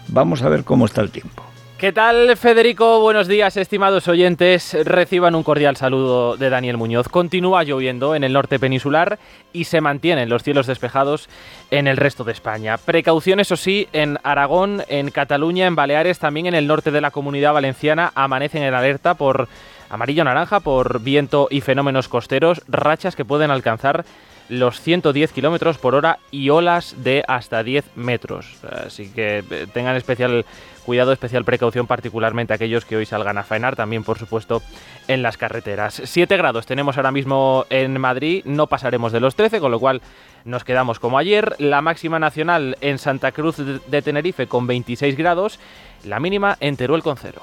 Vamos 0.09 0.43
a 0.43 0.49
ver 0.49 0.65
cómo 0.65 0.87
está 0.87 1.01
el 1.01 1.11
tiempo. 1.11 1.48
¿Qué 1.79 1.93
tal, 1.93 2.37
Federico? 2.37 3.01
Buenos 3.01 3.29
días, 3.29 3.57
estimados 3.57 4.09
oyentes. 4.09 4.77
Reciban 4.85 5.37
un 5.37 5.45
cordial 5.45 5.77
saludo 5.77 6.37
de 6.37 6.51
Daniel 6.51 6.77
Muñoz. 6.77 7.09
Continúa 7.09 7.63
lloviendo 7.63 8.17
en 8.17 8.25
el 8.25 8.33
norte 8.33 8.59
peninsular 8.59 9.21
y 9.53 9.63
se 9.63 9.81
mantienen 9.81 10.29
los 10.29 10.43
cielos 10.43 10.67
despejados 10.67 11.29
en 11.71 11.87
el 11.87 11.97
resto 11.97 12.25
de 12.25 12.33
España. 12.33 12.79
Precaución, 12.79 13.39
eso 13.39 13.55
sí, 13.55 13.87
en 13.93 14.19
Aragón, 14.25 14.83
en 14.89 15.13
Cataluña, 15.13 15.69
en 15.69 15.77
Baleares, 15.77 16.19
también 16.19 16.47
en 16.47 16.57
el 16.57 16.67
norte 16.67 16.91
de 16.91 17.01
la 17.01 17.13
comunidad 17.13 17.53
valenciana 17.53 18.11
amanecen 18.17 18.65
en 18.65 18.75
alerta 18.75 19.15
por 19.15 19.47
amarillo-naranja, 19.89 20.59
por 20.59 21.01
viento 21.01 21.47
y 21.49 21.61
fenómenos 21.61 22.09
costeros, 22.09 22.61
rachas 22.67 23.15
que 23.15 23.25
pueden 23.25 23.53
alcanzar 23.53 24.05
los 24.49 24.81
110 24.81 25.33
kilómetros 25.33 25.79
por 25.79 25.95
hora 25.95 26.19
y 26.31 26.51
olas 26.51 26.97
de 26.99 27.25
hasta 27.29 27.63
10 27.63 27.97
metros. 27.97 28.57
Así 28.87 29.11
que 29.11 29.45
eh, 29.51 29.67
tengan 29.73 29.97
especial 29.97 30.45
cuidado, 30.85 31.13
especial 31.13 31.45
precaución, 31.45 31.87
particularmente 31.87 32.55
aquellos 32.55 32.87
que 32.87 32.97
hoy 32.97 33.05
salgan 33.05 33.37
a 33.37 33.43
faenar, 33.43 33.77
también 33.77 34.05
por 34.05 34.19
supuesto 34.19 34.63
en 35.07 35.23
las 35.23 35.37
carreteras. 35.37 36.01
7 36.03 36.37
grados 36.37 36.65
tenemos 36.65 36.97
ahora 36.97 37.13
mismo 37.13 37.67
en 37.69 38.01
Madrid, 38.01 38.43
no 38.47 38.69
pasaremos 38.69 39.13
de 39.13 39.21
los 39.21 39.35
13, 39.35 39.61
con 39.61 39.71
lo 39.71 39.81
cual 39.81 40.01
nos 40.45 40.65
quedamos 40.65 40.99
como 40.99 41.19
ayer. 41.19 41.55
La 41.59 41.83
máxima 41.83 42.19
nacional 42.19 42.79
en 42.81 42.99
Santa 42.99 43.33
Cruz 43.33 43.57
de 43.59 44.03
Tenerife 44.03 44.47
con 44.47 44.67
26 44.67 45.17
grados, 45.17 45.61
la 46.05 46.21
mínima 46.21 46.57
en 46.61 46.77
Teruel 46.77 47.03
con 47.03 47.19
cero. 47.19 47.43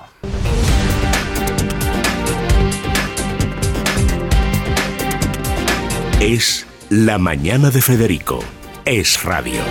Es 6.20 6.66
la 6.89 7.18
mañana 7.18 7.72
de 7.72 7.82
Federico. 7.82 8.44
Es 8.86 9.24
radio. 9.24 9.62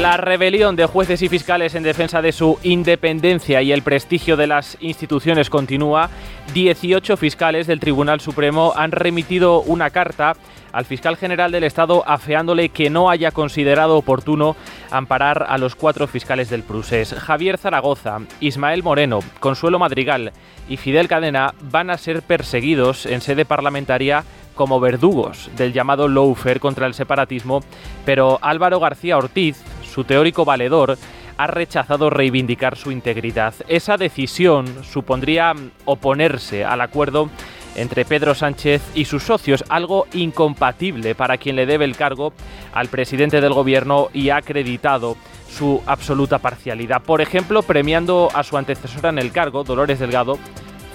La 0.00 0.16
rebelión 0.16 0.74
de 0.74 0.86
jueces 0.86 1.20
y 1.20 1.28
fiscales 1.28 1.74
en 1.74 1.82
defensa 1.82 2.22
de 2.22 2.32
su 2.32 2.58
independencia 2.62 3.60
y 3.60 3.72
el 3.72 3.82
prestigio 3.82 4.38
de 4.38 4.46
las 4.46 4.78
instituciones 4.80 5.50
continúa. 5.50 6.08
18 6.54 7.18
fiscales 7.18 7.66
del 7.66 7.78
Tribunal 7.78 8.20
Supremo 8.20 8.72
han 8.74 8.90
remitido 8.90 9.60
una 9.60 9.90
carta 9.90 10.34
al 10.72 10.86
fiscal 10.86 11.18
general 11.18 11.52
del 11.52 11.64
Estado 11.64 12.02
afeándole 12.06 12.70
que 12.70 12.88
no 12.88 13.10
haya 13.10 13.32
considerado 13.32 13.98
oportuno 13.98 14.56
amparar 14.90 15.44
a 15.46 15.58
los 15.58 15.74
cuatro 15.74 16.06
fiscales 16.06 16.48
del 16.48 16.62
Prusés. 16.62 17.12
Javier 17.12 17.58
Zaragoza, 17.58 18.20
Ismael 18.40 18.82
Moreno, 18.82 19.20
Consuelo 19.40 19.78
Madrigal 19.78 20.32
y 20.70 20.78
Fidel 20.78 21.08
Cadena 21.08 21.54
van 21.70 21.90
a 21.90 21.98
ser 21.98 22.22
perseguidos 22.22 23.04
en 23.04 23.20
sede 23.20 23.44
parlamentaria 23.44 24.24
como 24.54 24.80
verdugos 24.80 25.50
del 25.56 25.72
llamado 25.72 26.08
lawfare 26.08 26.60
contra 26.60 26.86
el 26.86 26.94
separatismo, 26.94 27.60
pero 28.04 28.38
Álvaro 28.42 28.80
García 28.80 29.16
Ortiz, 29.16 29.62
su 29.92 30.04
teórico 30.04 30.44
valedor, 30.44 30.96
ha 31.36 31.46
rechazado 31.46 32.10
reivindicar 32.10 32.76
su 32.76 32.90
integridad. 32.90 33.54
Esa 33.68 33.96
decisión 33.96 34.66
supondría 34.84 35.54
oponerse 35.84 36.64
al 36.64 36.80
acuerdo 36.80 37.28
entre 37.74 38.04
Pedro 38.04 38.34
Sánchez 38.34 38.82
y 38.94 39.06
sus 39.06 39.22
socios, 39.22 39.64
algo 39.68 40.06
incompatible 40.12 41.14
para 41.14 41.38
quien 41.38 41.56
le 41.56 41.66
debe 41.66 41.84
el 41.84 41.96
cargo 41.96 42.32
al 42.72 42.88
presidente 42.88 43.40
del 43.40 43.54
gobierno 43.54 44.08
y 44.12 44.30
ha 44.30 44.36
acreditado 44.36 45.16
su 45.48 45.82
absoluta 45.86 46.38
parcialidad. 46.38 47.02
Por 47.02 47.20
ejemplo, 47.20 47.62
premiando 47.62 48.28
a 48.34 48.42
su 48.42 48.56
antecesora 48.56 49.10
en 49.10 49.18
el 49.18 49.32
cargo, 49.32 49.64
Dolores 49.64 49.98
Delgado, 49.98 50.38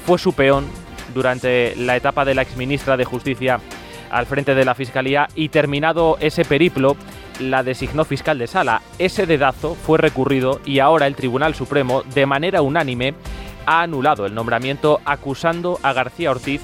fue 0.06 0.18
su 0.18 0.34
peón 0.34 0.66
durante 1.14 1.76
la 1.76 1.96
etapa 1.96 2.26
de 2.26 2.36
la 2.36 2.42
exministra 2.42 2.98
de 2.98 3.06
Justicia 3.06 3.60
al 4.10 4.26
frente 4.26 4.56
de 4.56 4.66
la 4.66 4.76
Fiscalía 4.76 5.28
y 5.36 5.50
terminado 5.50 6.18
ese 6.20 6.46
periplo, 6.46 6.96
la 7.40 7.64
designó 7.64 8.06
fiscal 8.06 8.38
de 8.38 8.48
sala. 8.48 8.82
Ese 9.00 9.26
dedazo 9.26 9.76
fue 9.76 9.98
recurrido 9.98 10.60
y 10.66 10.80
ahora 10.80 11.08
el 11.08 11.16
Tribunal 11.16 11.56
Supremo, 11.56 12.04
de 12.04 12.26
manera 12.26 12.62
unánime, 12.62 13.14
ha 13.66 13.82
anulado 13.82 14.26
el 14.26 14.34
nombramiento 14.34 15.02
acusando 15.06 15.80
a 15.84 15.94
García 15.94 16.32
Ortiz 16.32 16.62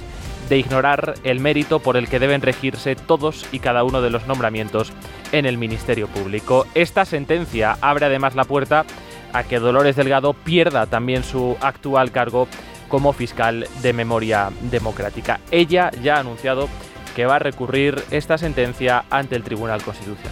de 0.50 0.58
ignorar 0.58 1.16
el 1.24 1.40
mérito 1.40 1.80
por 1.80 1.98
el 1.98 2.08
que 2.08 2.20
deben 2.20 2.42
regirse 2.42 2.96
todos 2.96 3.46
y 3.52 3.60
cada 3.60 3.84
uno 3.84 4.02
de 4.02 4.10
los 4.10 4.28
nombramientos 4.28 4.92
en 5.32 5.46
el 5.46 5.58
Ministerio 5.58 6.08
Público. 6.08 6.66
Esta 6.76 7.06
sentencia 7.06 7.78
abre 7.82 8.06
además 8.06 8.36
la 8.36 8.44
puerta 8.44 8.86
a 9.34 9.44
que 9.44 9.60
Dolores 9.60 9.96
Delgado 9.96 10.34
pierda 10.34 10.86
también 10.86 11.24
su 11.24 11.58
actual 11.60 12.12
cargo 12.12 12.48
como 12.88 13.14
fiscal 13.14 13.68
de 13.82 13.94
memoria 13.94 14.52
democrática. 14.70 15.40
Ella 15.50 15.90
ya 16.04 16.18
ha 16.18 16.20
anunciado 16.20 16.70
que 17.16 17.26
va 17.26 17.36
a 17.36 17.40
recurrir 17.40 18.04
esta 18.12 18.38
sentencia 18.38 19.06
ante 19.10 19.36
el 19.36 19.44
Tribunal 19.44 19.82
Constitucional. 19.84 20.32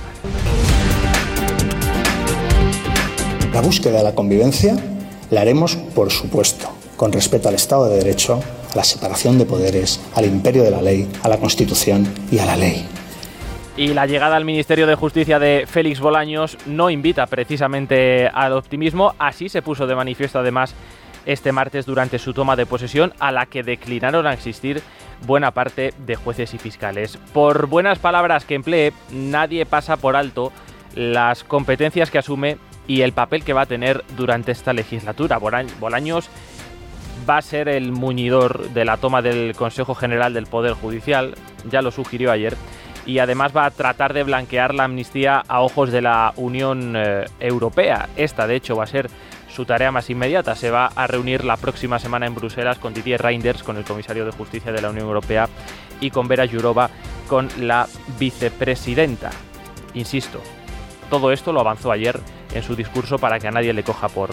La 3.54 3.62
búsqueda 3.62 3.98
de 3.98 4.04
la 4.04 4.16
convivencia 4.16 4.76
la 5.30 5.42
haremos, 5.42 5.76
por 5.76 6.12
supuesto, 6.12 6.70
con 6.98 7.12
respeto 7.12 7.50
al 7.50 7.56
Estado 7.56 7.90
de 7.90 7.98
Derecho, 7.98 8.42
a 8.72 8.76
la 8.76 8.84
separación 8.84 9.38
de 9.38 9.46
poderes, 9.46 10.02
al 10.16 10.26
imperio 10.26 10.64
de 10.64 10.72
la 10.72 10.82
ley, 10.82 11.10
a 11.24 11.30
la 11.30 11.38
Constitución 11.38 12.08
y 12.32 12.40
a 12.40 12.46
la 12.46 12.56
ley. 12.56 12.88
Y 13.78 13.88
la 13.88 14.06
llegada 14.06 14.36
al 14.36 14.46
Ministerio 14.46 14.86
de 14.86 14.96
Justicia 14.96 15.40
de 15.40 15.66
Félix 15.68 16.00
Bolaños 16.00 16.58
no 16.66 16.90
invita 16.90 17.26
precisamente 17.26 18.28
al 18.28 18.54
optimismo, 18.54 19.16
así 19.18 19.50
se 19.50 19.62
puso 19.62 19.88
de 19.88 19.96
manifiesto 19.96 20.40
además 20.40 20.76
este 21.26 21.52
martes 21.52 21.86
durante 21.86 22.20
su 22.20 22.34
toma 22.34 22.56
de 22.56 22.66
posesión 22.66 23.14
a 23.20 23.32
la 23.32 23.46
que 23.46 23.64
declinaron 23.64 24.28
a 24.28 24.34
existir 24.34 24.82
buena 25.26 25.52
parte 25.52 25.94
de 26.06 26.16
jueces 26.16 26.54
y 26.54 26.58
fiscales. 26.58 27.18
Por 27.34 27.68
buenas 27.68 28.00
palabras 28.00 28.46
que 28.46 28.56
emplee, 28.56 28.94
nadie 29.12 29.66
pasa 29.66 29.98
por 29.98 30.16
alto 30.16 30.52
las 30.96 31.44
competencias 31.44 32.12
que 32.12 32.18
asume 32.18 32.58
y 32.88 33.02
el 33.02 33.14
papel 33.14 33.44
que 33.44 33.54
va 33.54 33.62
a 33.62 33.66
tener 33.66 34.04
durante 34.18 34.52
esta 34.52 34.74
legislatura. 34.74 35.38
Bolaños 35.38 36.30
va 37.30 37.38
a 37.38 37.42
ser 37.42 37.70
el 37.70 37.92
muñidor 37.92 38.70
de 38.72 38.86
la 38.86 38.98
toma 38.98 39.22
del 39.22 39.56
Consejo 39.56 39.96
General 39.96 40.34
del 40.34 40.48
Poder 40.48 40.74
Judicial, 40.74 41.36
ya 41.70 41.82
lo 41.82 41.92
sugirió 41.92 42.32
ayer, 42.32 42.56
y 43.06 43.20
además 43.20 43.56
va 43.56 43.66
a 43.66 43.72
tratar 43.72 44.14
de 44.14 44.24
blanquear 44.24 44.74
la 44.74 44.86
amnistía 44.86 45.44
a 45.48 45.62
ojos 45.62 45.92
de 45.92 46.02
la 46.02 46.34
Unión 46.36 46.96
eh, 46.96 47.26
Europea. 47.40 48.10
Esta, 48.16 48.48
de 48.48 48.56
hecho, 48.56 48.76
va 48.76 48.84
a 48.84 48.88
ser 48.88 49.10
su 49.54 49.66
tarea 49.66 49.92
más 49.92 50.10
inmediata. 50.10 50.56
Se 50.56 50.72
va 50.72 50.88
a 50.96 51.08
reunir 51.08 51.44
la 51.44 51.58
próxima 51.58 52.00
semana 52.00 52.26
en 52.26 52.36
Bruselas 52.36 52.80
con 52.80 52.94
Didier 52.94 53.22
Reinders, 53.22 53.64
con 53.64 53.78
el 53.78 53.84
comisario 53.84 54.26
de 54.26 54.32
Justicia 54.32 54.72
de 54.72 54.82
la 54.82 54.90
Unión 54.90 55.06
Europea, 55.06 55.50
y 56.00 56.10
con 56.10 56.28
Vera 56.28 56.48
Jourova, 56.48 56.90
con 57.28 57.50
la 57.60 57.88
vicepresidenta. 58.20 59.30
Insisto, 59.94 60.42
todo 61.10 61.32
esto 61.32 61.52
lo 61.52 61.60
avanzó 61.60 61.92
ayer 61.92 62.20
en 62.54 62.64
su 62.64 62.76
discurso 62.76 63.18
para 63.18 63.40
que 63.40 63.48
a 63.48 63.52
nadie 63.52 63.74
le 63.74 63.84
coja 63.84 64.10
por, 64.10 64.32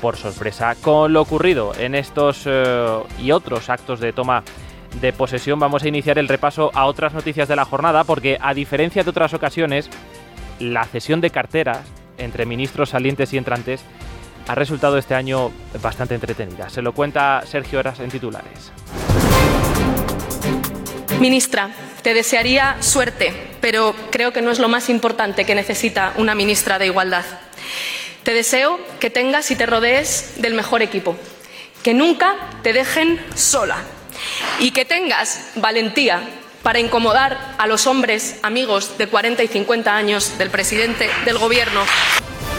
por 0.00 0.16
sorpresa. 0.16 0.74
Con 0.80 1.12
lo 1.12 1.22
ocurrido 1.22 1.72
en 1.78 1.94
estos 1.94 2.42
eh, 2.46 2.98
y 3.20 3.30
otros 3.32 3.70
actos 3.70 4.00
de 4.00 4.12
toma 4.12 4.42
de 5.00 5.12
posesión 5.12 5.58
vamos 5.58 5.82
a 5.82 5.88
iniciar 5.88 6.18
el 6.18 6.28
repaso 6.28 6.70
a 6.74 6.86
otras 6.86 7.12
noticias 7.12 7.48
de 7.48 7.56
la 7.56 7.64
jornada 7.64 8.04
porque 8.04 8.38
a 8.40 8.54
diferencia 8.54 9.04
de 9.04 9.10
otras 9.10 9.34
ocasiones, 9.34 9.90
la 10.58 10.84
cesión 10.84 11.20
de 11.20 11.30
carteras 11.30 11.80
entre 12.18 12.46
ministros 12.46 12.90
salientes 12.90 13.32
y 13.32 13.38
entrantes 13.38 13.84
ha 14.46 14.54
resultado 14.54 14.96
este 14.98 15.14
año 15.14 15.50
bastante 15.82 16.14
entretenida. 16.14 16.68
Se 16.70 16.82
lo 16.82 16.92
cuenta 16.92 17.42
Sergio 17.46 17.78
Horas 17.78 18.00
en 18.00 18.10
titulares. 18.10 18.72
Ministra, 21.20 21.70
te 22.02 22.14
desearía 22.14 22.76
suerte, 22.80 23.32
pero 23.60 23.94
creo 24.10 24.32
que 24.32 24.42
no 24.42 24.50
es 24.50 24.58
lo 24.58 24.68
más 24.68 24.88
importante 24.90 25.44
que 25.44 25.54
necesita 25.54 26.12
una 26.16 26.34
ministra 26.34 26.78
de 26.78 26.86
Igualdad. 26.86 27.24
Te 28.22 28.34
deseo 28.34 28.78
que 29.00 29.10
tengas 29.10 29.50
y 29.50 29.56
te 29.56 29.66
rodees 29.66 30.34
del 30.36 30.54
mejor 30.54 30.82
equipo, 30.82 31.16
que 31.82 31.94
nunca 31.94 32.34
te 32.62 32.72
dejen 32.72 33.20
sola 33.34 33.78
y 34.60 34.72
que 34.72 34.84
tengas 34.84 35.50
valentía 35.56 36.20
para 36.62 36.80
incomodar 36.80 37.54
a 37.58 37.66
los 37.66 37.86
hombres 37.86 38.38
amigos 38.42 38.98
de 38.98 39.06
40 39.06 39.42
y 39.42 39.48
50 39.48 39.96
años 39.96 40.36
del 40.38 40.50
presidente 40.50 41.08
del 41.24 41.38
Gobierno. 41.38 41.80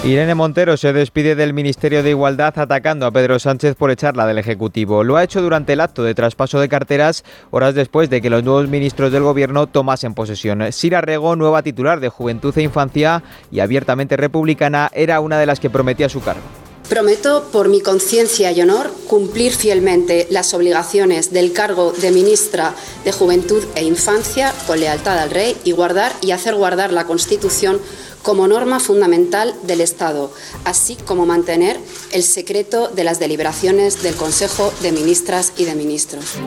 Irene 0.03 0.35
Montero 0.35 0.77
se 0.77 0.93
despide 0.93 1.35
del 1.35 1.53
Ministerio 1.53 2.03
de 2.03 2.11
Igualdad 2.11 2.57
atacando 2.59 3.05
a 3.07 3.11
Pedro 3.11 3.39
Sánchez 3.39 3.75
por 3.75 3.89
echarla 3.89 4.27
del 4.27 4.37
Ejecutivo. 4.37 5.03
Lo 5.03 5.17
ha 5.17 5.23
hecho 5.23 5.41
durante 5.41 5.73
el 5.73 5.81
acto 5.81 6.03
de 6.03 6.13
traspaso 6.13 6.59
de 6.59 6.69
carteras, 6.69 7.23
horas 7.49 7.73
después 7.73 8.09
de 8.09 8.21
que 8.21 8.29
los 8.29 8.43
nuevos 8.43 8.69
ministros 8.69 9.11
del 9.11 9.23
Gobierno 9.23 9.67
tomasen 9.67 10.13
posesión. 10.13 10.71
Sira 10.71 11.01
Rego, 11.01 11.35
nueva 11.35 11.63
titular 11.63 11.99
de 11.99 12.09
Juventud 12.09 12.55
e 12.57 12.61
Infancia 12.61 13.23
y 13.51 13.59
abiertamente 13.59 14.15
republicana, 14.17 14.89
era 14.93 15.19
una 15.19 15.39
de 15.39 15.47
las 15.47 15.59
que 15.59 15.71
prometía 15.71 16.09
su 16.09 16.21
cargo. 16.21 16.43
Prometo, 16.87 17.49
por 17.51 17.67
mi 17.67 17.81
conciencia 17.81 18.53
y 18.53 18.61
honor, 18.61 18.89
cumplir 19.07 19.51
fielmente 19.51 20.25
las 20.29 20.53
obligaciones 20.53 21.33
del 21.33 21.51
cargo 21.51 21.91
de 21.91 22.11
ministra 22.11 22.73
de 23.03 23.11
Juventud 23.11 23.61
e 23.75 23.83
Infancia 23.83 24.53
con 24.65 24.79
lealtad 24.79 25.17
al 25.17 25.31
Rey 25.31 25.57
y 25.65 25.73
guardar 25.73 26.13
y 26.21 26.31
hacer 26.31 26.55
guardar 26.55 26.93
la 26.93 27.05
Constitución 27.05 27.81
como 28.23 28.47
norma 28.47 28.79
fundamental 28.79 29.53
del 29.63 29.81
Estado, 29.81 30.31
así 30.65 30.95
como 30.95 31.25
mantener 31.25 31.77
el 32.11 32.23
secreto 32.23 32.89
de 32.89 33.03
las 33.03 33.19
deliberaciones 33.19 34.03
del 34.03 34.15
Consejo 34.15 34.73
de 34.81 34.91
Ministras 34.91 35.53
y 35.57 35.65
de 35.65 35.75
Ministros. 35.75 36.37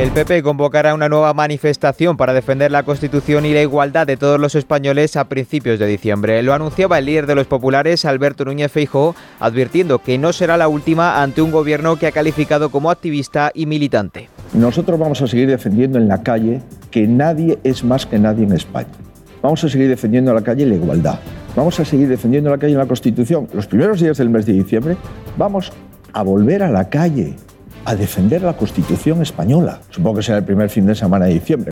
El 0.00 0.12
PP 0.12 0.42
convocará 0.42 0.94
una 0.94 1.10
nueva 1.10 1.34
manifestación 1.34 2.16
para 2.16 2.32
defender 2.32 2.70
la 2.70 2.84
Constitución 2.84 3.44
y 3.44 3.52
la 3.52 3.60
igualdad 3.60 4.06
de 4.06 4.16
todos 4.16 4.40
los 4.40 4.54
españoles 4.54 5.14
a 5.14 5.24
principios 5.24 5.78
de 5.78 5.86
diciembre. 5.86 6.42
Lo 6.42 6.54
anunciaba 6.54 6.98
el 6.98 7.04
líder 7.04 7.26
de 7.26 7.34
los 7.34 7.46
populares, 7.46 8.06
Alberto 8.06 8.46
Núñez 8.46 8.72
Feijóo, 8.72 9.14
advirtiendo 9.40 9.98
que 9.98 10.16
no 10.16 10.32
será 10.32 10.56
la 10.56 10.68
última 10.68 11.22
ante 11.22 11.42
un 11.42 11.50
gobierno 11.50 11.96
que 11.96 12.06
ha 12.06 12.12
calificado 12.12 12.70
como 12.70 12.90
activista 12.90 13.52
y 13.52 13.66
militante. 13.66 14.30
Nosotros 14.54 14.98
vamos 14.98 15.20
a 15.20 15.26
seguir 15.26 15.48
defendiendo 15.48 15.98
en 15.98 16.08
la 16.08 16.22
calle 16.22 16.62
que 16.90 17.06
nadie 17.06 17.58
es 17.62 17.84
más 17.84 18.06
que 18.06 18.18
nadie 18.18 18.44
en 18.44 18.52
España 18.52 19.09
Vamos 19.42 19.64
a 19.64 19.68
seguir 19.68 19.88
defendiendo 19.88 20.34
la 20.34 20.42
calle 20.42 20.66
la 20.66 20.74
igualdad. 20.74 21.18
Vamos 21.56 21.80
a 21.80 21.84
seguir 21.84 22.08
defendiendo 22.08 22.50
la 22.50 22.58
calle 22.58 22.74
la 22.74 22.86
Constitución. 22.86 23.48
Los 23.54 23.66
primeros 23.66 24.00
días 24.00 24.18
del 24.18 24.30
mes 24.30 24.46
de 24.46 24.52
diciembre 24.52 24.96
vamos 25.36 25.72
a 26.12 26.22
volver 26.22 26.62
a 26.62 26.70
la 26.70 26.88
calle 26.88 27.36
a 27.84 27.94
defender 27.94 28.42
la 28.42 28.52
Constitución 28.56 29.22
española. 29.22 29.80
Supongo 29.90 30.16
que 30.16 30.22
será 30.22 30.38
el 30.38 30.44
primer 30.44 30.68
fin 30.68 30.86
de 30.86 30.94
semana 30.94 31.26
de 31.26 31.34
diciembre. 31.34 31.70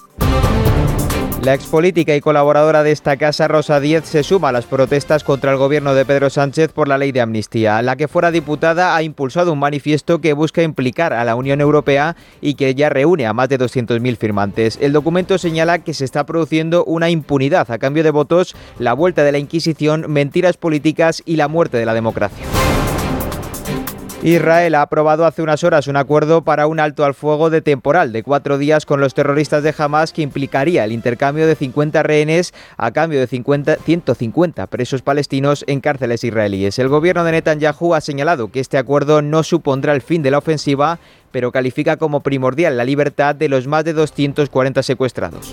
La 1.42 1.54
expolítica 1.54 2.16
y 2.16 2.20
colaboradora 2.20 2.82
de 2.82 2.90
esta 2.90 3.16
casa, 3.16 3.46
Rosa 3.46 3.78
Díez, 3.78 4.04
se 4.04 4.24
suma 4.24 4.48
a 4.48 4.52
las 4.52 4.66
protestas 4.66 5.22
contra 5.22 5.52
el 5.52 5.56
gobierno 5.56 5.94
de 5.94 6.04
Pedro 6.04 6.30
Sánchez 6.30 6.72
por 6.72 6.88
la 6.88 6.98
ley 6.98 7.12
de 7.12 7.20
amnistía. 7.20 7.80
La 7.80 7.94
que 7.94 8.08
fuera 8.08 8.32
diputada 8.32 8.96
ha 8.96 9.02
impulsado 9.04 9.52
un 9.52 9.60
manifiesto 9.60 10.20
que 10.20 10.32
busca 10.32 10.62
implicar 10.62 11.12
a 11.12 11.24
la 11.24 11.36
Unión 11.36 11.60
Europea 11.60 12.16
y 12.40 12.54
que 12.54 12.74
ya 12.74 12.90
reúne 12.90 13.26
a 13.26 13.32
más 13.32 13.48
de 13.48 13.58
200.000 13.58 14.16
firmantes. 14.16 14.78
El 14.82 14.92
documento 14.92 15.38
señala 15.38 15.78
que 15.78 15.94
se 15.94 16.04
está 16.04 16.26
produciendo 16.26 16.84
una 16.84 17.08
impunidad 17.08 17.70
a 17.70 17.78
cambio 17.78 18.02
de 18.02 18.10
votos, 18.10 18.56
la 18.80 18.92
vuelta 18.92 19.22
de 19.22 19.32
la 19.32 19.38
Inquisición, 19.38 20.06
mentiras 20.08 20.56
políticas 20.56 21.22
y 21.24 21.36
la 21.36 21.46
muerte 21.46 21.78
de 21.78 21.86
la 21.86 21.94
democracia. 21.94 22.44
Israel 24.22 24.74
ha 24.74 24.82
aprobado 24.82 25.24
hace 25.26 25.42
unas 25.42 25.62
horas 25.62 25.86
un 25.86 25.96
acuerdo 25.96 26.42
para 26.42 26.66
un 26.66 26.80
alto 26.80 27.04
al 27.04 27.14
fuego 27.14 27.50
de 27.50 27.62
temporal 27.62 28.12
de 28.12 28.24
cuatro 28.24 28.58
días 28.58 28.84
con 28.84 29.00
los 29.00 29.14
terroristas 29.14 29.62
de 29.62 29.72
Hamas 29.78 30.12
que 30.12 30.22
implicaría 30.22 30.84
el 30.84 30.90
intercambio 30.90 31.46
de 31.46 31.54
50 31.54 32.02
rehenes 32.02 32.52
a 32.76 32.90
cambio 32.90 33.20
de 33.20 33.28
50, 33.28 33.76
150 33.76 34.66
presos 34.66 35.02
palestinos 35.02 35.64
en 35.68 35.80
cárceles 35.80 36.24
israelíes. 36.24 36.80
El 36.80 36.88
gobierno 36.88 37.22
de 37.22 37.30
Netanyahu 37.30 37.94
ha 37.94 38.00
señalado 38.00 38.50
que 38.50 38.58
este 38.58 38.76
acuerdo 38.76 39.22
no 39.22 39.44
supondrá 39.44 39.94
el 39.94 40.02
fin 40.02 40.22
de 40.22 40.32
la 40.32 40.38
ofensiva, 40.38 40.98
pero 41.30 41.52
califica 41.52 41.96
como 41.96 42.20
primordial 42.20 42.76
la 42.76 42.84
libertad 42.84 43.36
de 43.36 43.48
los 43.48 43.68
más 43.68 43.84
de 43.84 43.92
240 43.92 44.82
secuestrados. 44.82 45.52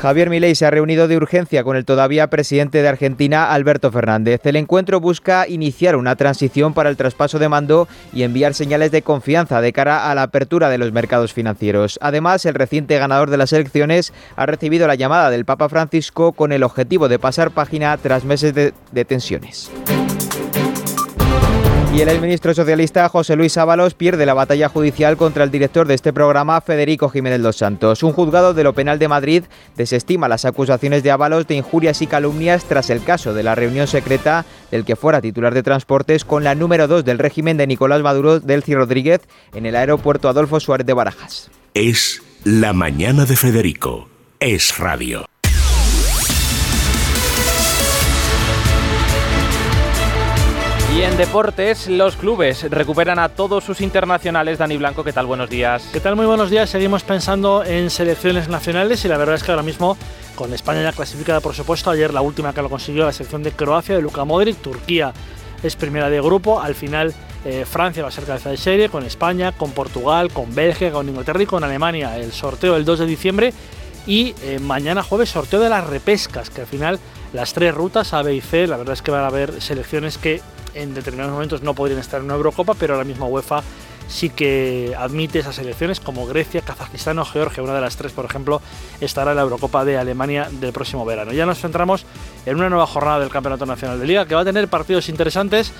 Javier 0.00 0.30
Milei 0.30 0.54
se 0.54 0.66
ha 0.66 0.70
reunido 0.70 1.08
de 1.08 1.16
urgencia 1.16 1.64
con 1.64 1.74
el 1.74 1.84
todavía 1.84 2.28
presidente 2.28 2.82
de 2.82 2.88
Argentina, 2.88 3.52
Alberto 3.52 3.90
Fernández. 3.90 4.40
El 4.44 4.56
encuentro 4.56 5.00
busca 5.00 5.48
iniciar 5.48 5.96
una 5.96 6.16
transición 6.16 6.74
para 6.74 6.90
el 6.90 6.96
traspaso 6.96 7.38
de 7.38 7.48
mando 7.48 7.88
y 8.12 8.22
enviar 8.22 8.54
señales 8.54 8.90
de 8.90 9.02
confianza 9.02 9.60
de 9.60 9.72
cara 9.72 10.10
a 10.10 10.14
la 10.14 10.22
apertura 10.22 10.68
de 10.68 10.78
los 10.78 10.92
mercados 10.92 11.32
financieros. 11.32 11.98
Además, 12.02 12.44
el 12.44 12.54
reciente 12.54 12.98
ganador 12.98 13.30
de 13.30 13.38
las 13.38 13.52
elecciones 13.52 14.12
ha 14.36 14.46
recibido 14.46 14.86
la 14.86 14.94
llamada 14.94 15.30
del 15.30 15.44
Papa 15.44 15.68
Francisco 15.68 16.32
con 16.32 16.52
el 16.52 16.62
objetivo 16.62 17.08
de 17.08 17.18
pasar 17.18 17.50
página 17.50 17.96
tras 17.96 18.24
meses 18.24 18.54
de, 18.54 18.74
de 18.92 19.04
tensiones. 19.04 19.70
Y 21.96 22.02
el 22.02 22.10
exministro 22.10 22.52
socialista 22.52 23.08
José 23.08 23.36
Luis 23.36 23.56
Ábalos 23.56 23.94
pierde 23.94 24.26
la 24.26 24.34
batalla 24.34 24.68
judicial 24.68 25.16
contra 25.16 25.44
el 25.44 25.50
director 25.50 25.88
de 25.88 25.94
este 25.94 26.12
programa, 26.12 26.60
Federico 26.60 27.08
Jiménez 27.08 27.40
Los 27.40 27.56
Santos. 27.56 28.02
Un 28.02 28.12
juzgado 28.12 28.52
de 28.52 28.64
lo 28.64 28.74
penal 28.74 28.98
de 28.98 29.08
Madrid 29.08 29.44
desestima 29.76 30.28
las 30.28 30.44
acusaciones 30.44 31.02
de 31.02 31.10
Ábalos 31.10 31.46
de 31.46 31.54
injurias 31.54 32.02
y 32.02 32.06
calumnias 32.06 32.66
tras 32.66 32.90
el 32.90 33.02
caso 33.02 33.32
de 33.32 33.42
la 33.42 33.54
reunión 33.54 33.86
secreta 33.86 34.44
del 34.70 34.84
que 34.84 34.94
fuera 34.94 35.22
titular 35.22 35.54
de 35.54 35.62
transportes 35.62 36.26
con 36.26 36.44
la 36.44 36.54
número 36.54 36.86
2 36.86 37.02
del 37.02 37.18
régimen 37.18 37.56
de 37.56 37.66
Nicolás 37.66 38.02
Maduro 38.02 38.40
Delci 38.40 38.74
Rodríguez 38.74 39.22
en 39.54 39.64
el 39.64 39.74
aeropuerto 39.74 40.28
Adolfo 40.28 40.60
Suárez 40.60 40.86
de 40.86 40.92
Barajas. 40.92 41.50
Es 41.72 42.22
la 42.44 42.74
mañana 42.74 43.24
de 43.24 43.36
Federico. 43.36 44.06
Es 44.38 44.76
radio. 44.76 45.24
Y 50.96 51.02
en 51.02 51.14
deportes, 51.18 51.88
los 51.88 52.16
clubes 52.16 52.70
recuperan 52.70 53.18
a 53.18 53.28
todos 53.28 53.62
sus 53.62 53.82
internacionales. 53.82 54.56
Dani 54.56 54.78
Blanco, 54.78 55.04
¿qué 55.04 55.12
tal? 55.12 55.26
Buenos 55.26 55.50
días. 55.50 55.90
¿Qué 55.92 56.00
tal? 56.00 56.16
Muy 56.16 56.24
buenos 56.24 56.48
días. 56.48 56.70
Seguimos 56.70 57.02
pensando 57.02 57.62
en 57.64 57.90
selecciones 57.90 58.48
nacionales 58.48 59.04
y 59.04 59.08
la 59.08 59.18
verdad 59.18 59.34
es 59.34 59.42
que 59.42 59.50
ahora 59.50 59.62
mismo, 59.62 59.98
con 60.36 60.54
España 60.54 60.82
ya 60.82 60.92
clasificada, 60.92 61.40
por 61.40 61.54
supuesto, 61.54 61.90
ayer 61.90 62.14
la 62.14 62.22
última 62.22 62.54
que 62.54 62.62
lo 62.62 62.70
consiguió, 62.70 63.04
la 63.04 63.12
selección 63.12 63.42
de 63.42 63.52
Croacia, 63.52 63.94
de 63.94 64.00
Luka 64.00 64.24
Modric, 64.24 64.56
Turquía 64.56 65.12
es 65.62 65.76
primera 65.76 66.08
de 66.08 66.18
grupo, 66.18 66.62
al 66.62 66.74
final 66.74 67.12
eh, 67.44 67.66
Francia 67.66 68.02
va 68.02 68.08
a 68.08 68.12
ser 68.12 68.24
cabeza 68.24 68.48
de 68.48 68.56
serie, 68.56 68.88
con 68.88 69.04
España, 69.04 69.52
con 69.52 69.72
Portugal, 69.72 70.32
con 70.32 70.54
Bélgica, 70.54 70.92
con 70.92 71.10
Inglaterra 71.10 71.42
y 71.42 71.46
con 71.46 71.62
Alemania. 71.62 72.16
El 72.16 72.32
sorteo 72.32 72.74
el 72.74 72.86
2 72.86 73.00
de 73.00 73.06
diciembre 73.06 73.52
y 74.06 74.34
eh, 74.44 74.58
mañana 74.60 75.02
jueves 75.02 75.28
sorteo 75.28 75.60
de 75.60 75.68
las 75.68 75.86
repescas, 75.86 76.48
que 76.48 76.62
al 76.62 76.66
final 76.66 76.98
las 77.34 77.52
tres 77.52 77.74
rutas 77.74 78.14
A, 78.14 78.22
B 78.22 78.34
y 78.34 78.40
C, 78.40 78.66
la 78.66 78.78
verdad 78.78 78.94
es 78.94 79.02
que 79.02 79.10
van 79.10 79.24
a 79.24 79.26
haber 79.26 79.60
selecciones 79.60 80.16
que 80.16 80.40
en 80.76 80.94
determinados 80.94 81.32
momentos 81.32 81.62
no 81.62 81.74
podrían 81.74 82.00
estar 82.00 82.20
en 82.20 82.26
una 82.26 82.34
Eurocopa, 82.34 82.74
pero 82.74 82.94
ahora 82.94 83.04
mismo 83.04 83.26
UEFA 83.26 83.62
sí 84.08 84.30
que 84.30 84.94
admite 84.96 85.40
esas 85.40 85.56
selecciones 85.56 86.00
como 86.00 86.26
Grecia, 86.26 86.60
Kazajistán 86.60 87.18
o 87.18 87.24
Georgia. 87.24 87.62
Una 87.62 87.74
de 87.74 87.80
las 87.80 87.96
tres, 87.96 88.12
por 88.12 88.24
ejemplo, 88.24 88.60
estará 89.00 89.32
en 89.32 89.36
la 89.36 89.42
Eurocopa 89.42 89.84
de 89.84 89.98
Alemania 89.98 90.48
del 90.50 90.72
próximo 90.72 91.04
verano. 91.04 91.32
Ya 91.32 91.46
nos 91.46 91.58
centramos 91.58 92.06
en 92.44 92.56
una 92.56 92.68
nueva 92.68 92.86
jornada 92.86 93.20
del 93.20 93.30
Campeonato 93.30 93.66
Nacional 93.66 93.98
de 93.98 94.06
Liga 94.06 94.26
que 94.26 94.34
va 94.34 94.42
a 94.42 94.44
tener 94.44 94.68
partidos 94.68 95.08
interesantes 95.08 95.72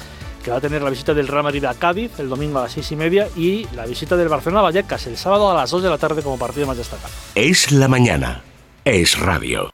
que 0.42 0.52
va 0.52 0.58
a 0.58 0.60
tener 0.60 0.80
la 0.80 0.90
visita 0.90 1.12
del 1.12 1.26
Real 1.26 1.42
Madrid 1.42 1.64
a 1.64 1.74
Cádiz 1.74 2.20
el 2.20 2.28
domingo 2.28 2.60
a 2.60 2.62
las 2.62 2.72
seis 2.72 2.92
y 2.92 2.96
media 2.96 3.28
y 3.36 3.66
la 3.74 3.84
visita 3.84 4.16
del 4.16 4.28
Barcelona 4.28 4.60
a 4.60 4.64
Vallecas 4.64 5.06
el 5.08 5.16
sábado 5.16 5.50
a 5.50 5.54
las 5.54 5.70
2 5.72 5.82
de 5.82 5.90
la 5.90 5.98
tarde 5.98 6.22
como 6.22 6.38
partido 6.38 6.68
más 6.68 6.76
destacado. 6.76 7.12
Es 7.34 7.72
la 7.72 7.88
mañana. 7.88 8.42
Es 8.84 9.18
radio. 9.18 9.72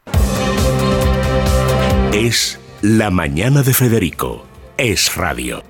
Es 2.15 2.59
la 2.81 3.11
mañana 3.11 3.63
de 3.63 3.75
Federico 3.75 4.52
es 4.77 5.17
radio. 5.17 5.63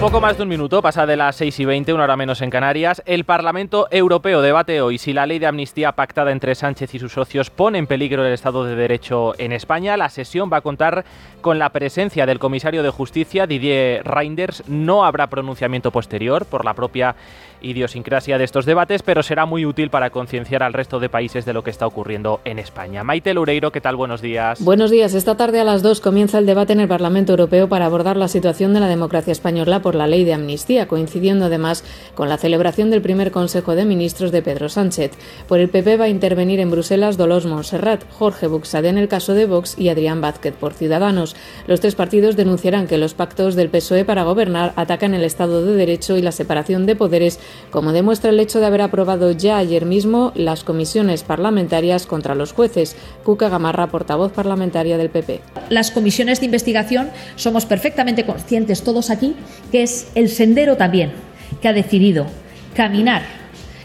Poco 0.00 0.18
más 0.18 0.38
de 0.38 0.44
un 0.44 0.48
minuto, 0.48 0.80
pasa 0.80 1.04
de 1.04 1.14
las 1.14 1.36
6 1.36 1.60
y 1.60 1.64
20, 1.66 1.92
una 1.92 2.04
hora 2.04 2.16
menos 2.16 2.40
en 2.40 2.48
Canarias. 2.48 3.02
El 3.04 3.24
Parlamento 3.24 3.86
Europeo 3.90 4.40
debate 4.40 4.80
hoy 4.80 4.96
si 4.96 5.12
la 5.12 5.26
ley 5.26 5.38
de 5.38 5.46
amnistía 5.46 5.92
pactada 5.92 6.32
entre 6.32 6.54
Sánchez 6.54 6.94
y 6.94 6.98
sus 6.98 7.12
socios 7.12 7.50
pone 7.50 7.76
en 7.76 7.86
peligro 7.86 8.24
el 8.24 8.32
Estado 8.32 8.64
de 8.64 8.76
Derecho 8.76 9.34
en 9.36 9.52
España. 9.52 9.98
La 9.98 10.08
sesión 10.08 10.48
va 10.50 10.56
a 10.56 10.62
contar 10.62 11.04
con 11.42 11.58
la 11.58 11.68
presencia 11.68 12.24
del 12.24 12.38
comisario 12.38 12.82
de 12.82 12.88
Justicia, 12.88 13.46
Didier 13.46 14.02
Reinders. 14.06 14.66
No 14.68 15.04
habrá 15.04 15.26
pronunciamiento 15.26 15.90
posterior 15.90 16.46
por 16.46 16.64
la 16.64 16.72
propia 16.72 17.14
idiosincrasia 17.62 18.38
de 18.38 18.44
estos 18.44 18.66
debates, 18.66 19.02
pero 19.02 19.22
será 19.22 19.46
muy 19.46 19.66
útil 19.66 19.90
para 19.90 20.10
concienciar 20.10 20.62
al 20.62 20.72
resto 20.72 21.00
de 21.00 21.08
países 21.08 21.44
de 21.44 21.52
lo 21.52 21.62
que 21.62 21.70
está 21.70 21.86
ocurriendo 21.86 22.40
en 22.44 22.58
España. 22.58 23.04
Maite 23.04 23.34
Loureiro, 23.34 23.72
¿qué 23.72 23.80
tal? 23.80 23.96
Buenos 23.96 24.22
días. 24.22 24.62
Buenos 24.62 24.90
días. 24.90 25.14
Esta 25.14 25.36
tarde 25.36 25.60
a 25.60 25.64
las 25.64 25.82
2 25.82 26.00
comienza 26.00 26.38
el 26.38 26.46
debate 26.46 26.72
en 26.72 26.80
el 26.80 26.88
Parlamento 26.88 27.32
Europeo 27.32 27.68
para 27.68 27.86
abordar 27.86 28.16
la 28.16 28.28
situación 28.28 28.74
de 28.74 28.80
la 28.80 28.88
democracia 28.88 29.32
española 29.32 29.82
por 29.82 29.94
la 29.94 30.06
ley 30.06 30.24
de 30.24 30.34
amnistía, 30.34 30.88
coincidiendo 30.88 31.46
además 31.46 31.84
con 32.14 32.28
la 32.28 32.38
celebración 32.38 32.90
del 32.90 33.02
primer 33.02 33.30
Consejo 33.30 33.74
de 33.74 33.84
Ministros 33.84 34.32
de 34.32 34.42
Pedro 34.42 34.68
Sánchez. 34.68 35.12
Por 35.48 35.58
el 35.58 35.68
PP 35.68 35.96
va 35.96 36.04
a 36.04 36.08
intervenir 36.08 36.60
en 36.60 36.70
Bruselas 36.70 37.16
Dolores 37.16 37.46
Montserrat, 37.46 38.04
Jorge 38.10 38.46
Buxade 38.46 38.88
en 38.88 38.98
el 38.98 39.08
caso 39.08 39.34
de 39.34 39.46
Vox 39.46 39.78
y 39.78 39.88
Adrián 39.88 40.20
Vázquez 40.20 40.54
por 40.54 40.74
Ciudadanos. 40.74 41.36
Los 41.66 41.80
tres 41.80 41.94
partidos 41.94 42.36
denunciarán 42.36 42.86
que 42.86 42.98
los 42.98 43.14
pactos 43.14 43.54
del 43.54 43.70
PSOE 43.70 44.04
para 44.04 44.24
gobernar 44.24 44.72
atacan 44.76 45.14
el 45.14 45.24
Estado 45.24 45.64
de 45.64 45.74
Derecho 45.74 46.16
y 46.16 46.22
la 46.22 46.32
separación 46.32 46.86
de 46.86 46.96
poderes 46.96 47.40
como 47.70 47.92
demuestra 47.92 48.30
el 48.30 48.40
hecho 48.40 48.60
de 48.60 48.66
haber 48.66 48.82
aprobado 48.82 49.30
ya 49.32 49.58
ayer 49.58 49.86
mismo 49.86 50.32
las 50.34 50.64
comisiones 50.64 51.22
parlamentarias 51.22 52.06
contra 52.06 52.34
los 52.34 52.52
jueces. 52.52 52.96
Cuca 53.24 53.48
Gamarra, 53.48 53.88
portavoz 53.88 54.32
parlamentaria 54.32 54.98
del 54.98 55.10
PP. 55.10 55.40
Las 55.68 55.90
comisiones 55.90 56.40
de 56.40 56.46
investigación 56.46 57.10
somos 57.36 57.66
perfectamente 57.66 58.26
conscientes 58.26 58.82
todos 58.82 59.10
aquí 59.10 59.36
que 59.70 59.82
es 59.82 60.10
el 60.14 60.28
sendero 60.28 60.76
también 60.76 61.12
que 61.60 61.68
ha 61.68 61.72
decidido 61.72 62.26
caminar 62.74 63.22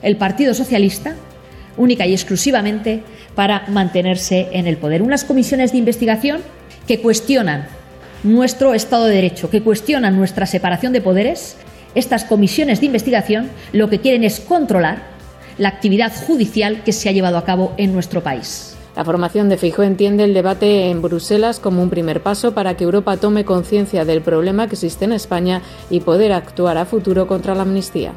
el 0.01 0.17
Partido 0.17 0.53
Socialista 0.53 1.15
única 1.77 2.05
y 2.05 2.13
exclusivamente 2.13 3.03
para 3.35 3.65
mantenerse 3.67 4.47
en 4.53 4.67
el 4.67 4.77
poder. 4.77 5.01
Unas 5.01 5.25
comisiones 5.25 5.71
de 5.71 5.77
investigación 5.77 6.41
que 6.87 7.01
cuestionan 7.01 7.67
nuestro 8.23 8.73
Estado 8.73 9.05
de 9.05 9.15
Derecho, 9.15 9.49
que 9.49 9.61
cuestionan 9.61 10.15
nuestra 10.15 10.45
separación 10.45 10.93
de 10.93 11.01
poderes. 11.01 11.57
Estas 11.95 12.25
comisiones 12.25 12.81
de 12.81 12.87
investigación 12.87 13.49
lo 13.71 13.89
que 13.89 13.99
quieren 13.99 14.25
es 14.25 14.41
controlar 14.41 15.03
la 15.57 15.69
actividad 15.69 16.13
judicial 16.13 16.83
que 16.83 16.91
se 16.91 17.07
ha 17.07 17.13
llevado 17.13 17.37
a 17.37 17.45
cabo 17.45 17.73
en 17.77 17.93
nuestro 17.93 18.21
país. 18.21 18.75
La 18.97 19.05
formación 19.05 19.49
de 19.49 19.57
Fijo 19.57 19.81
entiende 19.83 20.25
el 20.25 20.33
debate 20.33 20.89
en 20.89 21.01
Bruselas 21.01 21.59
como 21.59 21.81
un 21.81 21.89
primer 21.89 22.21
paso 22.21 22.53
para 22.53 22.75
que 22.75 22.83
Europa 22.83 23.17
tome 23.17 23.45
conciencia 23.45 24.05
del 24.05 24.21
problema 24.21 24.67
que 24.67 24.75
existe 24.75 25.05
en 25.05 25.13
España 25.13 25.61
y 25.89 26.01
poder 26.01 26.33
actuar 26.33 26.77
a 26.77 26.85
futuro 26.85 27.27
contra 27.27 27.55
la 27.55 27.63
amnistía. 27.63 28.13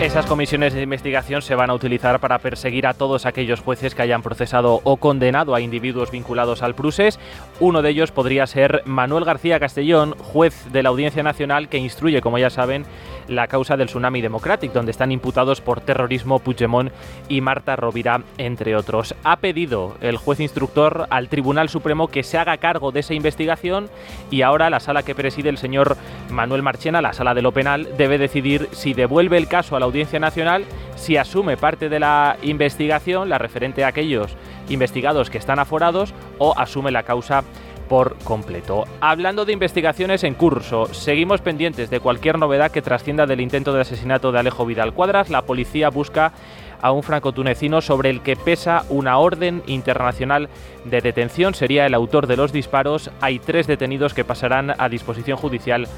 Esas 0.00 0.24
comisiones 0.24 0.72
de 0.72 0.80
investigación 0.80 1.42
se 1.42 1.54
van 1.54 1.68
a 1.68 1.74
utilizar 1.74 2.20
para 2.20 2.38
perseguir 2.38 2.86
a 2.86 2.94
todos 2.94 3.26
aquellos 3.26 3.60
jueces 3.60 3.94
que 3.94 4.00
hayan 4.00 4.22
procesado 4.22 4.80
o 4.82 4.96
condenado 4.96 5.54
a 5.54 5.60
individuos 5.60 6.10
vinculados 6.10 6.62
al 6.62 6.74
Prusés. 6.74 7.18
Uno 7.60 7.82
de 7.82 7.90
ellos 7.90 8.10
podría 8.10 8.46
ser 8.46 8.82
Manuel 8.86 9.26
García 9.26 9.60
Castellón, 9.60 10.14
juez 10.16 10.72
de 10.72 10.82
la 10.82 10.88
Audiencia 10.88 11.22
Nacional 11.22 11.68
que 11.68 11.76
instruye, 11.76 12.22
como 12.22 12.38
ya 12.38 12.48
saben, 12.48 12.86
la 13.28 13.46
causa 13.46 13.76
del 13.76 13.88
Tsunami 13.88 14.20
Democratic, 14.20 14.72
donde 14.72 14.90
están 14.90 15.12
imputados 15.12 15.60
por 15.60 15.80
terrorismo 15.80 16.38
Puigdemont 16.38 16.92
y 17.28 17.40
Marta 17.40 17.76
Rovira, 17.76 18.22
entre 18.38 18.76
otros. 18.76 19.14
Ha 19.24 19.36
pedido 19.36 19.96
el 20.00 20.16
juez 20.16 20.40
instructor 20.40 21.06
al 21.10 21.28
Tribunal 21.28 21.68
Supremo 21.68 22.08
que 22.08 22.22
se 22.22 22.38
haga 22.38 22.56
cargo 22.58 22.92
de 22.92 23.00
esa 23.00 23.14
investigación 23.14 23.88
y 24.30 24.42
ahora 24.42 24.70
la 24.70 24.80
sala 24.80 25.02
que 25.02 25.14
preside 25.14 25.48
el 25.48 25.58
señor 25.58 25.96
Manuel 26.30 26.62
Marchena, 26.62 27.02
la 27.02 27.12
sala 27.12 27.34
de 27.34 27.42
lo 27.42 27.52
penal, 27.52 27.88
debe 27.96 28.18
decidir 28.18 28.68
si 28.72 28.94
devuelve 28.94 29.36
el 29.36 29.48
caso 29.48 29.76
a 29.76 29.80
la 29.80 29.86
Audiencia 29.86 30.18
Nacional, 30.18 30.64
si 30.96 31.16
asume 31.16 31.56
parte 31.56 31.88
de 31.88 32.00
la 32.00 32.36
investigación, 32.42 33.28
la 33.28 33.38
referente 33.38 33.84
a 33.84 33.88
aquellos 33.88 34.36
investigados 34.68 35.30
que 35.30 35.38
están 35.38 35.58
aforados, 35.58 36.14
o 36.38 36.54
asume 36.56 36.90
la 36.90 37.02
causa 37.02 37.44
por 37.90 38.16
completo. 38.18 38.84
Hablando 39.00 39.44
de 39.44 39.52
investigaciones 39.52 40.22
en 40.22 40.34
curso, 40.34 40.94
seguimos 40.94 41.40
pendientes 41.40 41.90
de 41.90 41.98
cualquier 41.98 42.38
novedad 42.38 42.70
que 42.70 42.82
trascienda 42.82 43.26
del 43.26 43.40
intento 43.40 43.72
de 43.72 43.80
asesinato 43.80 44.30
de 44.30 44.38
Alejo 44.38 44.64
Vidal 44.64 44.94
Cuadras. 44.94 45.28
La 45.28 45.42
policía 45.42 45.90
busca 45.90 46.32
a 46.80 46.92
un 46.92 47.02
francotunecino 47.02 47.80
sobre 47.80 48.10
el 48.10 48.20
que 48.20 48.36
pesa 48.36 48.84
una 48.90 49.18
orden 49.18 49.64
internacional 49.66 50.48
de 50.84 51.00
detención. 51.00 51.52
Sería 51.52 51.84
el 51.84 51.94
autor 51.94 52.28
de 52.28 52.36
los 52.36 52.52
disparos. 52.52 53.10
Hay 53.20 53.40
tres 53.40 53.66
detenidos 53.66 54.14
que 54.14 54.24
pasarán 54.24 54.72
a 54.78 54.88
disposición 54.88 55.36
judicial 55.36 55.88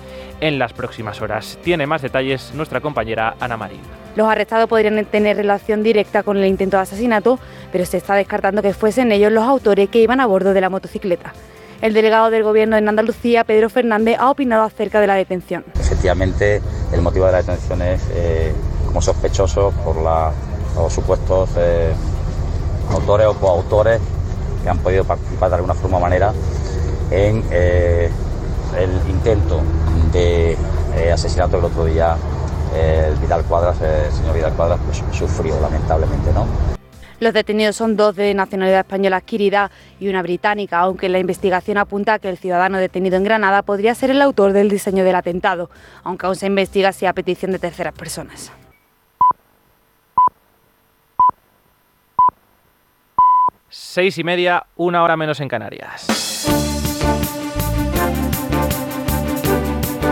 en 0.40 0.58
las 0.58 0.72
próximas 0.72 1.20
horas. 1.20 1.58
Tiene 1.62 1.86
más 1.86 2.00
detalles 2.00 2.54
nuestra 2.54 2.80
compañera 2.80 3.36
Ana 3.38 3.58
Marín. 3.58 3.82
Los 4.16 4.28
arrestados 4.28 4.66
podrían 4.66 5.04
tener 5.04 5.36
relación 5.36 5.82
directa 5.82 6.22
con 6.22 6.38
el 6.38 6.46
intento 6.46 6.78
de 6.78 6.84
asesinato, 6.84 7.38
pero 7.70 7.84
se 7.84 7.98
está 7.98 8.14
descartando 8.14 8.62
que 8.62 8.72
fuesen 8.72 9.12
ellos 9.12 9.30
los 9.30 9.44
autores 9.44 9.90
que 9.90 10.00
iban 10.00 10.20
a 10.20 10.26
bordo 10.26 10.54
de 10.54 10.60
la 10.62 10.70
motocicleta. 10.70 11.34
El 11.82 11.94
delegado 11.94 12.30
del 12.30 12.44
Gobierno 12.44 12.76
en 12.76 12.88
Andalucía, 12.88 13.42
Pedro 13.42 13.68
Fernández, 13.68 14.16
ha 14.16 14.30
opinado 14.30 14.62
acerca 14.62 15.00
de 15.00 15.08
la 15.08 15.16
detención. 15.16 15.64
Efectivamente, 15.74 16.62
el 16.92 17.02
motivo 17.02 17.26
de 17.26 17.32
la 17.32 17.38
detención 17.38 17.82
es 17.82 18.00
eh, 18.14 18.52
como 18.86 19.02
sospechoso 19.02 19.72
por 19.84 19.96
los 19.96 20.92
supuestos 20.92 21.50
eh, 21.56 21.92
autores 22.92 23.26
o 23.26 23.34
coautores 23.34 24.00
que 24.62 24.70
han 24.70 24.78
podido 24.78 25.02
participar 25.02 25.50
de 25.50 25.56
alguna 25.56 25.74
forma 25.74 25.96
o 25.96 26.00
manera 26.00 26.32
en 27.10 27.42
eh, 27.50 28.08
el 28.78 29.10
intento 29.10 29.60
de 30.12 30.56
asesinato 31.12 31.58
el 31.58 31.64
otro 31.64 31.84
día 31.84 32.16
el 32.76 33.16
Vidal 33.16 33.42
Cuadras, 33.42 33.80
el 33.80 34.12
señor 34.12 34.36
Vidal 34.36 34.52
Cuadras 34.52 34.78
pues, 34.86 35.02
sufrió 35.18 35.60
lamentablemente, 35.60 36.32
¿no? 36.32 36.46
Los 37.22 37.34
detenidos 37.34 37.76
son 37.76 37.94
dos 37.94 38.16
de 38.16 38.34
nacionalidad 38.34 38.80
española 38.80 39.18
adquirida 39.18 39.70
y 40.00 40.08
una 40.08 40.22
británica, 40.22 40.80
aunque 40.80 41.08
la 41.08 41.20
investigación 41.20 41.78
apunta 41.78 42.14
a 42.14 42.18
que 42.18 42.28
el 42.28 42.36
ciudadano 42.36 42.78
detenido 42.78 43.16
en 43.16 43.22
Granada 43.22 43.62
podría 43.62 43.94
ser 43.94 44.10
el 44.10 44.20
autor 44.20 44.52
del 44.52 44.68
diseño 44.68 45.04
del 45.04 45.14
atentado, 45.14 45.70
aunque 46.02 46.26
aún 46.26 46.34
se 46.34 46.46
investiga 46.46 46.90
si 46.92 47.06
a 47.06 47.12
petición 47.12 47.52
de 47.52 47.60
terceras 47.60 47.94
personas. 47.94 48.50
Seis 53.68 54.18
y 54.18 54.24
media, 54.24 54.66
una 54.74 55.04
hora 55.04 55.16
menos 55.16 55.38
en 55.38 55.46
Canarias. 55.46 56.08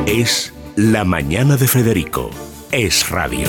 Es 0.07 0.55
la 0.77 1.03
mañana 1.03 1.57
de 1.57 1.67
Federico. 1.67 2.31
Es 2.71 3.11
radio. 3.11 3.49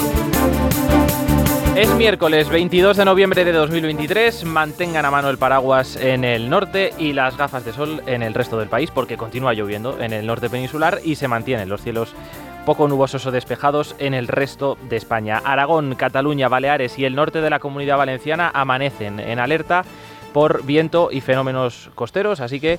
Es 1.81 1.89
miércoles 1.95 2.47
22 2.47 2.95
de 2.95 3.05
noviembre 3.05 3.43
de 3.43 3.53
2023. 3.53 4.45
Mantengan 4.45 5.03
a 5.03 5.09
mano 5.09 5.31
el 5.31 5.39
paraguas 5.39 5.95
en 5.95 6.23
el 6.23 6.47
norte 6.47 6.93
y 6.99 7.11
las 7.11 7.35
gafas 7.37 7.65
de 7.65 7.73
sol 7.73 8.03
en 8.05 8.21
el 8.21 8.35
resto 8.35 8.59
del 8.59 8.69
país 8.69 8.91
porque 8.91 9.17
continúa 9.17 9.55
lloviendo 9.55 9.99
en 9.99 10.13
el 10.13 10.27
norte 10.27 10.47
peninsular 10.47 10.99
y 11.03 11.15
se 11.15 11.27
mantienen 11.27 11.69
los 11.69 11.81
cielos 11.81 12.13
poco 12.67 12.87
nubosos 12.87 13.25
o 13.25 13.31
despejados 13.31 13.95
en 13.97 14.13
el 14.13 14.27
resto 14.27 14.77
de 14.89 14.97
España. 14.97 15.41
Aragón, 15.43 15.95
Cataluña, 15.95 16.49
Baleares 16.49 16.99
y 16.99 17.05
el 17.05 17.15
norte 17.15 17.41
de 17.41 17.49
la 17.49 17.57
comunidad 17.57 17.97
valenciana 17.97 18.51
amanecen 18.53 19.19
en 19.19 19.39
alerta 19.39 19.83
por 20.33 20.63
viento 20.63 21.09
y 21.11 21.21
fenómenos 21.21 21.89
costeros, 21.95 22.41
así 22.41 22.59
que 22.59 22.77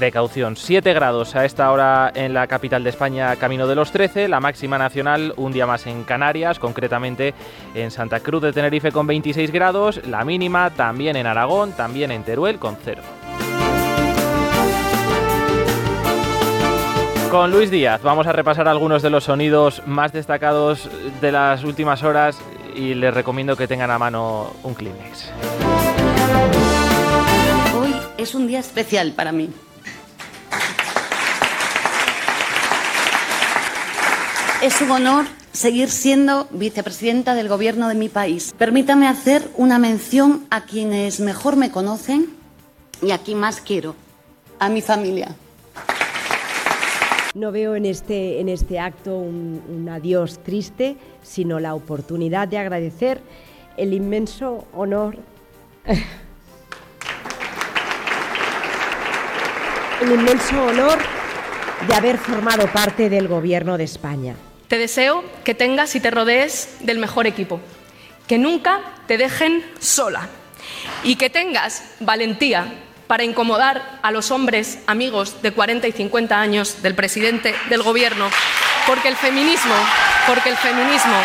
precaución. 0.00 0.56
7 0.56 0.94
grados 0.94 1.36
a 1.36 1.44
esta 1.44 1.70
hora 1.70 2.10
en 2.14 2.32
la 2.32 2.46
capital 2.46 2.82
de 2.82 2.88
España, 2.88 3.36
camino 3.36 3.66
de 3.66 3.74
los 3.74 3.92
13, 3.92 4.28
la 4.28 4.40
máxima 4.40 4.78
nacional 4.78 5.34
un 5.36 5.52
día 5.52 5.66
más 5.66 5.86
en 5.86 6.04
Canarias, 6.04 6.58
concretamente 6.58 7.34
en 7.74 7.90
Santa 7.90 8.20
Cruz 8.20 8.40
de 8.40 8.54
Tenerife 8.54 8.92
con 8.92 9.06
26 9.06 9.52
grados, 9.52 10.00
la 10.06 10.24
mínima 10.24 10.70
también 10.70 11.16
en 11.16 11.26
Aragón, 11.26 11.72
también 11.72 12.12
en 12.12 12.22
Teruel 12.22 12.58
con 12.58 12.78
0. 12.82 13.02
Con 17.30 17.50
Luis 17.50 17.70
Díaz 17.70 18.00
vamos 18.02 18.26
a 18.26 18.32
repasar 18.32 18.68
algunos 18.68 19.02
de 19.02 19.10
los 19.10 19.24
sonidos 19.24 19.82
más 19.86 20.14
destacados 20.14 20.88
de 21.20 21.30
las 21.30 21.62
últimas 21.62 22.02
horas 22.04 22.40
y 22.74 22.94
les 22.94 23.12
recomiendo 23.12 23.54
que 23.54 23.68
tengan 23.68 23.90
a 23.90 23.98
mano 23.98 24.50
un 24.62 24.72
Kleenex. 24.72 25.30
Hoy 27.78 27.94
es 28.16 28.34
un 28.34 28.46
día 28.46 28.60
especial 28.60 29.12
para 29.12 29.30
mí. 29.30 29.50
Es 34.62 34.80
un 34.82 34.90
honor 34.90 35.24
seguir 35.52 35.88
siendo 35.88 36.46
vicepresidenta 36.50 37.34
del 37.34 37.48
gobierno 37.48 37.88
de 37.88 37.94
mi 37.94 38.10
país. 38.10 38.54
Permítame 38.58 39.08
hacer 39.08 39.48
una 39.56 39.78
mención 39.78 40.44
a 40.50 40.66
quienes 40.66 41.18
mejor 41.18 41.56
me 41.56 41.70
conocen 41.70 42.26
y 43.00 43.12
a 43.12 43.18
quien 43.18 43.38
más 43.38 43.62
quiero, 43.62 43.96
a 44.58 44.68
mi 44.68 44.82
familia. 44.82 45.34
No 47.34 47.52
veo 47.52 47.74
en 47.74 47.86
este, 47.86 48.38
en 48.40 48.50
este 48.50 48.78
acto 48.78 49.16
un, 49.16 49.62
un 49.66 49.88
adiós 49.88 50.40
triste, 50.44 50.98
sino 51.22 51.58
la 51.58 51.74
oportunidad 51.74 52.46
de 52.46 52.58
agradecer 52.58 53.22
el 53.78 53.94
inmenso 53.94 54.66
honor. 54.74 55.16
el 60.02 60.12
inmenso 60.12 60.62
honor 60.66 60.98
de 61.88 61.94
haber 61.94 62.18
formado 62.18 62.66
parte 62.70 63.08
del 63.08 63.26
Gobierno 63.26 63.78
de 63.78 63.84
España. 63.84 64.34
Te 64.70 64.78
deseo 64.78 65.24
que 65.42 65.56
tengas 65.56 65.96
y 65.96 66.00
te 66.00 66.12
rodees 66.12 66.76
del 66.78 67.00
mejor 67.00 67.26
equipo, 67.26 67.60
que 68.28 68.38
nunca 68.38 68.80
te 69.08 69.18
dejen 69.18 69.68
sola. 69.80 70.28
Y 71.02 71.16
que 71.16 71.28
tengas 71.28 71.82
valentía 71.98 72.72
para 73.08 73.24
incomodar 73.24 73.98
a 74.00 74.12
los 74.12 74.30
hombres 74.30 74.78
amigos 74.86 75.42
de 75.42 75.50
40 75.50 75.88
y 75.88 75.92
50 75.92 76.40
años 76.40 76.82
del 76.82 76.94
presidente 76.94 77.52
del 77.68 77.82
gobierno, 77.82 78.30
porque 78.86 79.08
el 79.08 79.16
feminismo, 79.16 79.74
porque 80.28 80.50
el 80.50 80.56
feminismo 80.56 81.16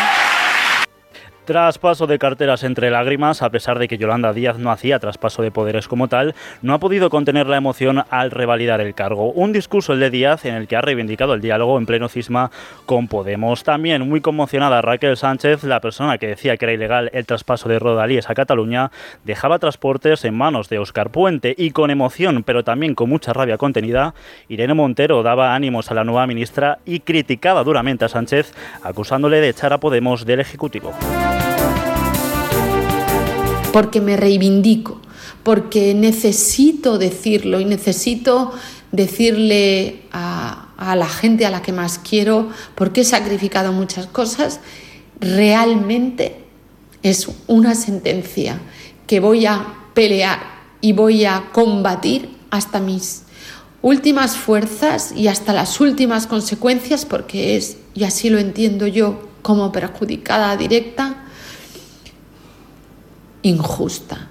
Traspaso 1.46 2.08
de 2.08 2.18
carteras 2.18 2.64
entre 2.64 2.90
lágrimas, 2.90 3.40
a 3.40 3.50
pesar 3.50 3.78
de 3.78 3.86
que 3.86 3.98
Yolanda 3.98 4.32
Díaz 4.32 4.58
no 4.58 4.72
hacía 4.72 4.98
traspaso 4.98 5.42
de 5.42 5.52
poderes 5.52 5.86
como 5.86 6.08
tal, 6.08 6.34
no 6.60 6.74
ha 6.74 6.80
podido 6.80 7.08
contener 7.08 7.46
la 7.46 7.56
emoción 7.56 8.02
al 8.10 8.32
revalidar 8.32 8.80
el 8.80 8.96
cargo. 8.96 9.30
Un 9.30 9.52
discurso 9.52 9.92
el 9.92 10.00
de 10.00 10.10
Díaz 10.10 10.44
en 10.44 10.56
el 10.56 10.66
que 10.66 10.74
ha 10.74 10.80
reivindicado 10.80 11.34
el 11.34 11.40
diálogo 11.40 11.78
en 11.78 11.86
pleno 11.86 12.08
cisma 12.08 12.50
con 12.84 13.06
Podemos. 13.06 13.62
También 13.62 14.08
muy 14.08 14.20
conmocionada 14.20 14.82
Raquel 14.82 15.16
Sánchez, 15.16 15.62
la 15.62 15.80
persona 15.80 16.18
que 16.18 16.26
decía 16.26 16.56
que 16.56 16.64
era 16.64 16.74
ilegal 16.74 17.10
el 17.12 17.26
traspaso 17.26 17.68
de 17.68 17.78
Rodalíes 17.78 18.28
a 18.28 18.34
Cataluña, 18.34 18.90
dejaba 19.22 19.60
transportes 19.60 20.24
en 20.24 20.36
manos 20.36 20.68
de 20.68 20.80
Óscar 20.80 21.10
Puente 21.10 21.54
y 21.56 21.70
con 21.70 21.92
emoción, 21.92 22.42
pero 22.42 22.64
también 22.64 22.96
con 22.96 23.08
mucha 23.08 23.32
rabia 23.32 23.56
contenida, 23.56 24.14
Irene 24.48 24.74
Montero 24.74 25.22
daba 25.22 25.54
ánimos 25.54 25.92
a 25.92 25.94
la 25.94 26.02
nueva 26.02 26.26
ministra 26.26 26.78
y 26.84 26.98
criticaba 26.98 27.62
duramente 27.62 28.04
a 28.04 28.08
Sánchez, 28.08 28.52
acusándole 28.82 29.40
de 29.40 29.50
echar 29.50 29.72
a 29.72 29.78
Podemos 29.78 30.26
del 30.26 30.40
Ejecutivo 30.40 30.92
porque 33.76 34.00
me 34.00 34.16
reivindico, 34.16 35.02
porque 35.42 35.92
necesito 35.92 36.96
decirlo 36.96 37.60
y 37.60 37.66
necesito 37.66 38.54
decirle 38.90 40.04
a, 40.12 40.94
la 40.96 41.06
gente 41.06 41.44
a 41.44 41.50
la 41.50 41.60
que 41.60 41.72
más 41.72 41.98
quiero, 41.98 42.48
porque 42.74 43.02
he 43.02 43.04
sacrificado 43.04 43.72
muchas 43.72 44.06
cosas, 44.06 44.60
realmente 45.20 46.36
es 47.02 47.28
una 47.48 47.74
sentencia 47.74 48.62
que 49.06 49.20
voy 49.20 49.44
a 49.44 49.74
pelear 49.92 50.40
y 50.80 50.94
voy 50.94 51.26
a 51.26 51.50
combatir 51.52 52.30
hasta 52.50 52.80
mis 52.80 53.24
últimas 53.82 54.38
fuerzas 54.38 55.12
y 55.14 55.28
hasta 55.28 55.52
las 55.52 55.82
últimas 55.82 56.26
consecuencias 56.26 57.04
porque 57.04 57.58
es, 57.58 57.76
y 57.92 58.04
así 58.04 58.30
lo 58.30 58.38
entiendo 58.38 58.86
yo 58.86 59.28
como 59.42 59.70
perjudicada 59.70 60.56
directa, 60.56 61.15
injusta. 63.46 64.28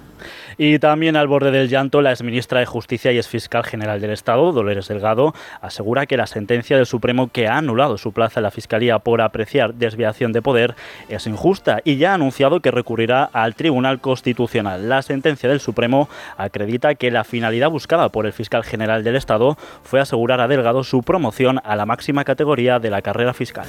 Y 0.58 0.78
también 0.78 1.16
al 1.16 1.26
borde 1.26 1.50
del 1.50 1.68
llanto, 1.68 2.00
la 2.00 2.12
exministra 2.12 2.60
de 2.60 2.66
Justicia 2.66 3.12
y 3.12 3.18
exfiscal 3.18 3.64
general 3.64 4.00
del 4.00 4.10
Estado, 4.10 4.52
Dolores 4.52 4.88
Delgado, 4.88 5.34
asegura 5.60 6.06
que 6.06 6.16
la 6.16 6.26
sentencia 6.26 6.76
del 6.76 6.86
Supremo 6.86 7.28
que 7.28 7.46
ha 7.46 7.58
anulado 7.58 7.98
su 7.98 8.12
plaza 8.12 8.40
en 8.40 8.44
la 8.44 8.50
Fiscalía 8.50 8.98
por 8.98 9.20
apreciar 9.20 9.74
desviación 9.74 10.32
de 10.32 10.40
poder 10.40 10.74
es 11.10 11.26
injusta 11.26 11.80
y 11.84 11.96
ya 11.96 12.12
ha 12.12 12.14
anunciado 12.14 12.60
que 12.60 12.70
recurrirá 12.70 13.24
al 13.24 13.54
Tribunal 13.54 14.00
Constitucional. 14.00 14.88
La 14.88 15.02
sentencia 15.02 15.48
del 15.48 15.60
Supremo 15.60 16.08
acredita 16.38 16.94
que 16.94 17.10
la 17.10 17.24
finalidad 17.24 17.70
buscada 17.70 18.08
por 18.08 18.24
el 18.24 18.32
fiscal 18.32 18.64
general 18.64 19.04
del 19.04 19.16
Estado 19.16 19.58
fue 19.82 20.00
asegurar 20.00 20.40
a 20.40 20.48
Delgado 20.48 20.84
su 20.84 21.02
promoción 21.02 21.60
a 21.64 21.76
la 21.76 21.84
máxima 21.84 22.24
categoría 22.24 22.78
de 22.78 22.90
la 22.90 23.02
carrera 23.02 23.34
fiscal. 23.34 23.66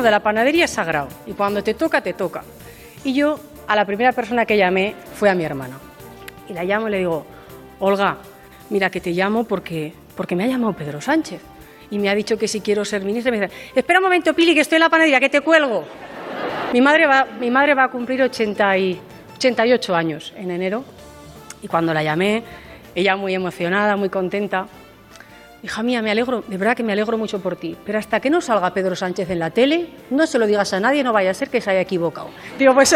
Turno 0.00 0.08
de 0.08 0.12
la 0.12 0.22
panadería 0.22 0.64
es 0.64 0.70
sagrado 0.70 1.08
y 1.26 1.32
cuando 1.32 1.62
te 1.62 1.74
toca, 1.74 2.00
te 2.00 2.14
toca. 2.14 2.42
Y 3.04 3.12
yo 3.12 3.38
a 3.68 3.76
la 3.76 3.84
primera 3.84 4.12
persona 4.12 4.46
que 4.46 4.56
llamé 4.56 4.94
fue 5.14 5.28
a 5.28 5.34
mi 5.34 5.44
hermano. 5.44 5.76
Y 6.48 6.54
la 6.54 6.64
llamo 6.64 6.88
y 6.88 6.92
le 6.92 6.98
digo, 7.00 7.26
Olga, 7.80 8.16
mira 8.70 8.88
que 8.88 9.02
te 9.02 9.10
llamo 9.10 9.44
porque, 9.44 9.92
porque 10.16 10.34
me 10.34 10.44
ha 10.44 10.46
llamado 10.46 10.72
Pedro 10.72 11.02
Sánchez. 11.02 11.42
Y 11.90 11.98
me 11.98 12.08
ha 12.08 12.14
dicho 12.14 12.38
que 12.38 12.48
si 12.48 12.62
quiero 12.62 12.82
ser 12.86 13.04
ministra, 13.04 13.30
me 13.30 13.42
dice, 13.42 13.52
espera 13.74 13.98
un 13.98 14.04
momento, 14.04 14.32
Pili, 14.32 14.54
que 14.54 14.60
estoy 14.60 14.76
en 14.76 14.84
la 14.84 14.88
panadería, 14.88 15.20
que 15.20 15.28
te 15.28 15.42
cuelgo. 15.42 15.84
Mi 16.72 16.80
madre 16.80 17.06
va, 17.06 17.26
mi 17.38 17.50
madre 17.50 17.74
va 17.74 17.84
a 17.84 17.88
cumplir 17.90 18.22
80 18.22 18.78
y, 18.78 18.98
88 19.36 19.94
años 19.94 20.32
en 20.34 20.50
enero. 20.50 20.82
Y 21.60 21.68
cuando 21.68 21.92
la 21.92 22.02
llamé, 22.02 22.42
ella 22.94 23.16
muy 23.16 23.34
emocionada, 23.34 23.96
muy 23.96 24.08
contenta, 24.08 24.66
Hija 25.62 25.82
mía, 25.82 26.00
me 26.00 26.10
alegro, 26.10 26.42
de 26.46 26.56
verdad 26.56 26.74
que 26.74 26.82
me 26.82 26.92
alegro 26.92 27.18
mucho 27.18 27.40
por 27.40 27.54
ti, 27.54 27.76
pero 27.84 27.98
hasta 27.98 28.18
que 28.18 28.30
no 28.30 28.40
salga 28.40 28.72
Pedro 28.72 28.96
Sánchez 28.96 29.28
en 29.28 29.38
la 29.38 29.50
tele, 29.50 29.88
no 30.08 30.26
se 30.26 30.38
lo 30.38 30.46
digas 30.46 30.72
a 30.72 30.80
nadie, 30.80 31.04
no 31.04 31.12
vaya 31.12 31.32
a 31.32 31.34
ser 31.34 31.50
que 31.50 31.60
se 31.60 31.70
haya 31.70 31.80
equivocado. 31.80 32.30
Digo, 32.58 32.72
pues... 32.74 32.94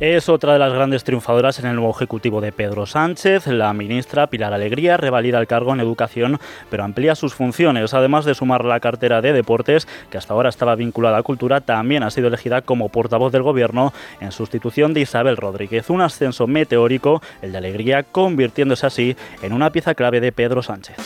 Es 0.00 0.28
otra 0.28 0.52
de 0.52 0.60
las 0.60 0.72
grandes 0.72 1.02
triunfadoras 1.02 1.58
en 1.58 1.66
el 1.66 1.74
nuevo 1.74 1.90
ejecutivo 1.90 2.40
de 2.40 2.52
Pedro 2.52 2.86
Sánchez. 2.86 3.48
La 3.48 3.72
ministra 3.72 4.28
Pilar 4.28 4.52
Alegría 4.52 4.96
revalida 4.96 5.40
el 5.40 5.48
cargo 5.48 5.72
en 5.72 5.80
educación, 5.80 6.38
pero 6.70 6.84
amplía 6.84 7.16
sus 7.16 7.34
funciones. 7.34 7.94
Además 7.94 8.24
de 8.24 8.36
sumar 8.36 8.64
la 8.64 8.78
cartera 8.78 9.20
de 9.20 9.32
deportes, 9.32 9.88
que 10.08 10.16
hasta 10.16 10.34
ahora 10.34 10.50
estaba 10.50 10.76
vinculada 10.76 11.18
a 11.18 11.24
cultura, 11.24 11.62
también 11.62 12.04
ha 12.04 12.12
sido 12.12 12.28
elegida 12.28 12.62
como 12.62 12.90
portavoz 12.90 13.32
del 13.32 13.42
gobierno 13.42 13.92
en 14.20 14.30
sustitución 14.30 14.94
de 14.94 15.00
Isabel 15.00 15.36
Rodríguez. 15.36 15.90
Un 15.90 16.00
ascenso 16.00 16.46
meteórico, 16.46 17.20
el 17.42 17.50
de 17.50 17.58
Alegría, 17.58 18.04
convirtiéndose 18.04 18.86
así 18.86 19.16
en 19.42 19.52
una 19.52 19.72
pieza 19.72 19.96
clave 19.96 20.20
de 20.20 20.30
Pedro 20.30 20.62
Sánchez. 20.62 20.96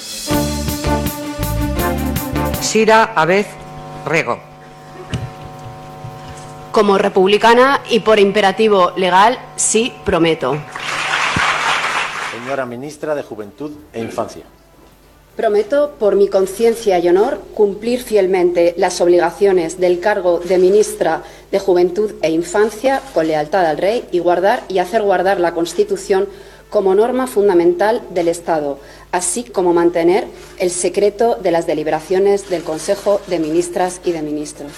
Sira 2.61 3.05
Abez 3.14 3.46
Rego. 4.05 4.52
Como 6.73 6.97
republicana 6.97 7.83
y 7.91 8.01
por 8.01 8.19
imperativo 8.19 8.93
legal, 8.97 9.39
sí 9.57 9.93
prometo. 10.07 10.57
Señora 12.33 12.65
Ministra 12.65 13.15
de 13.15 13.23
Juventud 13.23 13.73
e 13.93 14.01
Infancia. 14.01 14.45
Prometo, 15.37 15.93
por 15.99 16.17
mi 16.17 16.29
conciencia 16.29 16.99
y 16.99 17.09
honor, 17.09 17.41
cumplir 17.53 18.03
fielmente 18.03 18.75
las 18.79 19.03
obligaciones 19.03 19.81
del 19.81 20.01
cargo 20.01 20.41
de 20.41 20.57
Ministra 20.57 21.23
de 21.51 21.59
Juventud 21.59 22.13
e 22.23 22.31
Infancia 22.31 23.03
con 23.13 23.27
lealtad 23.27 23.67
al 23.67 23.77
Rey 23.77 24.09
y 24.11 24.21
guardar 24.21 24.63
y 24.69 24.79
hacer 24.79 25.03
guardar 25.03 25.41
la 25.41 25.53
Constitución 25.53 26.27
como 26.71 26.95
norma 26.95 27.27
fundamental 27.27 28.01
del 28.11 28.29
Estado, 28.29 28.79
así 29.11 29.45
como 29.45 29.75
mantener 29.75 30.27
el 30.59 30.71
secreto 30.71 31.37
de 31.37 31.51
las 31.51 31.67
deliberaciones 31.67 32.49
del 32.49 32.63
Consejo 32.63 33.21
de 33.27 33.39
Ministras 33.39 34.01
y 34.07 34.13
de 34.13 34.23
Ministros. 34.23 34.73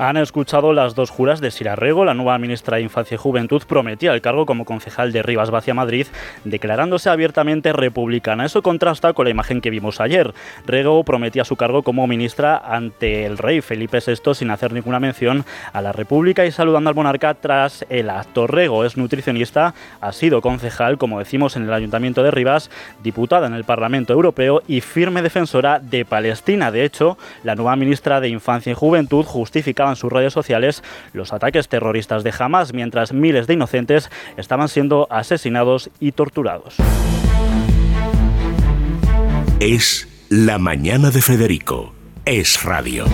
Han 0.00 0.16
escuchado 0.16 0.72
las 0.72 0.94
dos 0.94 1.10
juras 1.10 1.42
de 1.42 1.50
Sira 1.50 1.76
Rego, 1.76 2.06
la 2.06 2.14
nueva 2.14 2.38
ministra 2.38 2.78
de 2.78 2.82
Infancia 2.82 3.16
y 3.16 3.18
Juventud, 3.18 3.62
prometía 3.68 4.14
el 4.14 4.22
cargo 4.22 4.46
como 4.46 4.64
concejal 4.64 5.12
de 5.12 5.22
Rivas 5.22 5.50
Vacia 5.50 5.74
Madrid, 5.74 6.06
declarándose 6.44 7.10
abiertamente 7.10 7.74
republicana. 7.74 8.46
Eso 8.46 8.62
contrasta 8.62 9.12
con 9.12 9.26
la 9.26 9.30
imagen 9.30 9.60
que 9.60 9.68
vimos 9.68 10.00
ayer. 10.00 10.32
Rego 10.64 11.04
prometía 11.04 11.44
su 11.44 11.56
cargo 11.56 11.82
como 11.82 12.06
ministra 12.06 12.56
ante 12.56 13.26
el 13.26 13.36
rey 13.36 13.60
Felipe 13.60 13.98
VI 13.98 14.34
sin 14.34 14.50
hacer 14.50 14.72
ninguna 14.72 15.00
mención 15.00 15.44
a 15.74 15.82
la 15.82 15.92
República 15.92 16.46
y 16.46 16.50
saludando 16.50 16.88
al 16.88 16.96
monarca 16.96 17.34
tras 17.34 17.84
el 17.90 18.08
acto. 18.08 18.46
Rego 18.46 18.86
es 18.86 18.96
nutricionista, 18.96 19.74
ha 20.00 20.12
sido 20.12 20.40
concejal, 20.40 20.96
como 20.96 21.18
decimos, 21.18 21.56
en 21.56 21.64
el 21.64 21.74
Ayuntamiento 21.74 22.22
de 22.22 22.30
Rivas, 22.30 22.70
diputada 23.02 23.48
en 23.48 23.52
el 23.52 23.64
Parlamento 23.64 24.14
Europeo 24.14 24.62
y 24.66 24.80
firme 24.80 25.20
defensora 25.20 25.78
de 25.78 26.06
Palestina. 26.06 26.70
De 26.70 26.86
hecho, 26.86 27.18
la 27.44 27.54
nueva 27.54 27.76
ministra 27.76 28.18
de 28.22 28.30
Infancia 28.30 28.72
y 28.72 28.74
Juventud 28.74 29.26
justificaba 29.26 29.89
en 29.90 29.96
sus 29.96 30.12
redes 30.12 30.32
sociales 30.32 30.82
los 31.12 31.32
ataques 31.32 31.68
terroristas 31.68 32.24
de 32.24 32.32
Hamas, 32.38 32.72
mientras 32.72 33.12
miles 33.12 33.46
de 33.46 33.54
inocentes 33.54 34.10
estaban 34.36 34.68
siendo 34.68 35.06
asesinados 35.10 35.90
y 36.00 36.12
torturados. 36.12 36.76
Es 39.60 40.08
la 40.30 40.58
mañana 40.58 41.10
de 41.10 41.20
Federico. 41.20 41.92
Es 42.24 42.62
radio. 42.64 43.04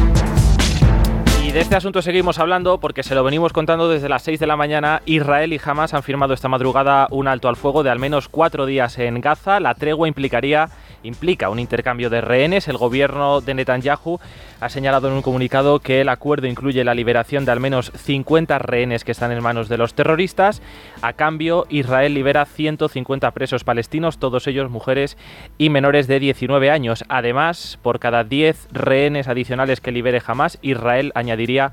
Y 1.45 1.53
de 1.53 1.61
este 1.61 1.77
asunto 1.77 2.03
seguimos 2.03 2.39
hablando 2.39 2.79
porque 2.79 3.03
se 3.03 3.15
lo 3.15 3.25
venimos 3.25 3.53
contando 3.53 3.89
desde 3.89 4.09
las 4.09 4.23
6 4.23 4.39
de 4.41 4.47
la 4.47 4.57
mañana. 4.57 5.03
Israel 5.07 5.53
y 5.53 5.61
Hamas 5.65 5.95
han 5.95 6.03
firmado 6.03 6.35
esta 6.35 6.49
madrugada 6.49 7.09
un 7.11 7.29
alto 7.29 7.49
al 7.49 7.57
fuego 7.57 7.83
de 7.83 7.91
al 7.91 7.99
menos 7.99 8.29
cuatro 8.29 8.67
días 8.67 8.99
en 8.99 9.21
Gaza. 9.21 9.61
La 9.61 9.75
tregua 9.75 10.09
implicaría 10.09 10.69
implica 11.07 11.49
un 11.51 11.59
intercambio 11.59 12.11
de 12.11 12.21
rehenes. 12.21 12.69
El 12.69 12.77
gobierno 12.77 13.41
de 13.41 13.55
Netanyahu 13.55 14.19
ha 14.61 14.69
señalado 14.69 15.09
en 15.09 15.15
un 15.15 15.23
comunicado 15.23 15.81
que 15.81 16.01
el 16.01 16.09
acuerdo 16.09 16.47
incluye 16.47 16.85
la 16.85 16.95
liberación 16.95 17.45
de 17.45 17.53
al 17.53 17.61
menos 17.61 17.93
50 17.95 18.59
rehenes 18.59 19.05
que 19.05 19.13
están 19.13 19.33
en 19.33 19.43
manos 19.43 19.69
de 19.69 19.79
los 19.79 19.95
terroristas. 19.95 20.63
A 21.03 21.13
cambio, 21.13 21.67
Israel 21.69 22.15
libera 22.15 22.45
150 22.45 23.31
presos 23.31 23.65
palestinos, 23.65 24.19
todos 24.19 24.47
ellos 24.47 24.71
mujeres 24.71 25.17
y 25.59 25.71
menores 25.71 26.07
de 26.07 26.21
19 26.21 26.71
años. 26.71 27.05
Además, 27.09 27.79
por 27.83 27.99
cada 27.99 28.25
10 28.25 28.69
rehenes 28.73 29.29
adicionales 29.29 29.81
que 29.81 29.93
libere 29.93 30.23
Hamas, 30.27 30.59
Israel 30.63 31.13
añadiría 31.15 31.73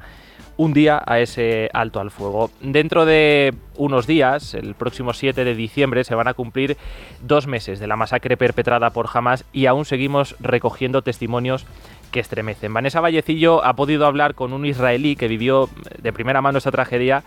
un 0.57 0.73
día 0.73 1.01
a 1.05 1.19
ese 1.19 1.69
alto 1.73 1.99
al 1.99 2.11
fuego. 2.11 2.51
Dentro 2.61 3.05
de 3.05 3.53
unos 3.75 4.07
días, 4.07 4.53
el 4.53 4.75
próximo 4.75 5.13
7 5.13 5.43
de 5.43 5.55
diciembre, 5.55 6.03
se 6.03 6.15
van 6.15 6.27
a 6.27 6.33
cumplir 6.33 6.77
dos 7.21 7.47
meses 7.47 7.79
de 7.79 7.87
la 7.87 7.95
masacre 7.95 8.37
perpetrada 8.37 8.91
por 8.91 9.09
Hamas 9.13 9.45
y 9.51 9.65
aún 9.65 9.85
seguimos 9.85 10.35
recogiendo 10.39 11.01
testimonios 11.01 11.65
que 12.11 12.19
estremecen. 12.19 12.73
Vanessa 12.73 13.01
Vallecillo 13.01 13.63
ha 13.65 13.75
podido 13.75 14.05
hablar 14.05 14.35
con 14.35 14.53
un 14.53 14.65
israelí 14.65 15.15
que 15.15 15.27
vivió 15.27 15.69
de 16.01 16.13
primera 16.13 16.41
mano 16.41 16.59
esta 16.59 16.71
tragedia 16.71 17.23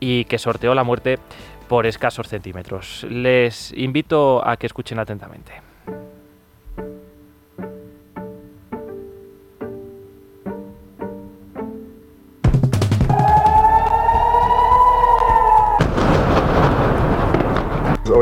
y 0.00 0.24
que 0.24 0.38
sorteó 0.38 0.74
la 0.74 0.84
muerte 0.84 1.18
por 1.68 1.86
escasos 1.86 2.28
centímetros. 2.28 3.06
Les 3.08 3.72
invito 3.72 4.46
a 4.46 4.56
que 4.56 4.66
escuchen 4.66 4.98
atentamente. 4.98 5.71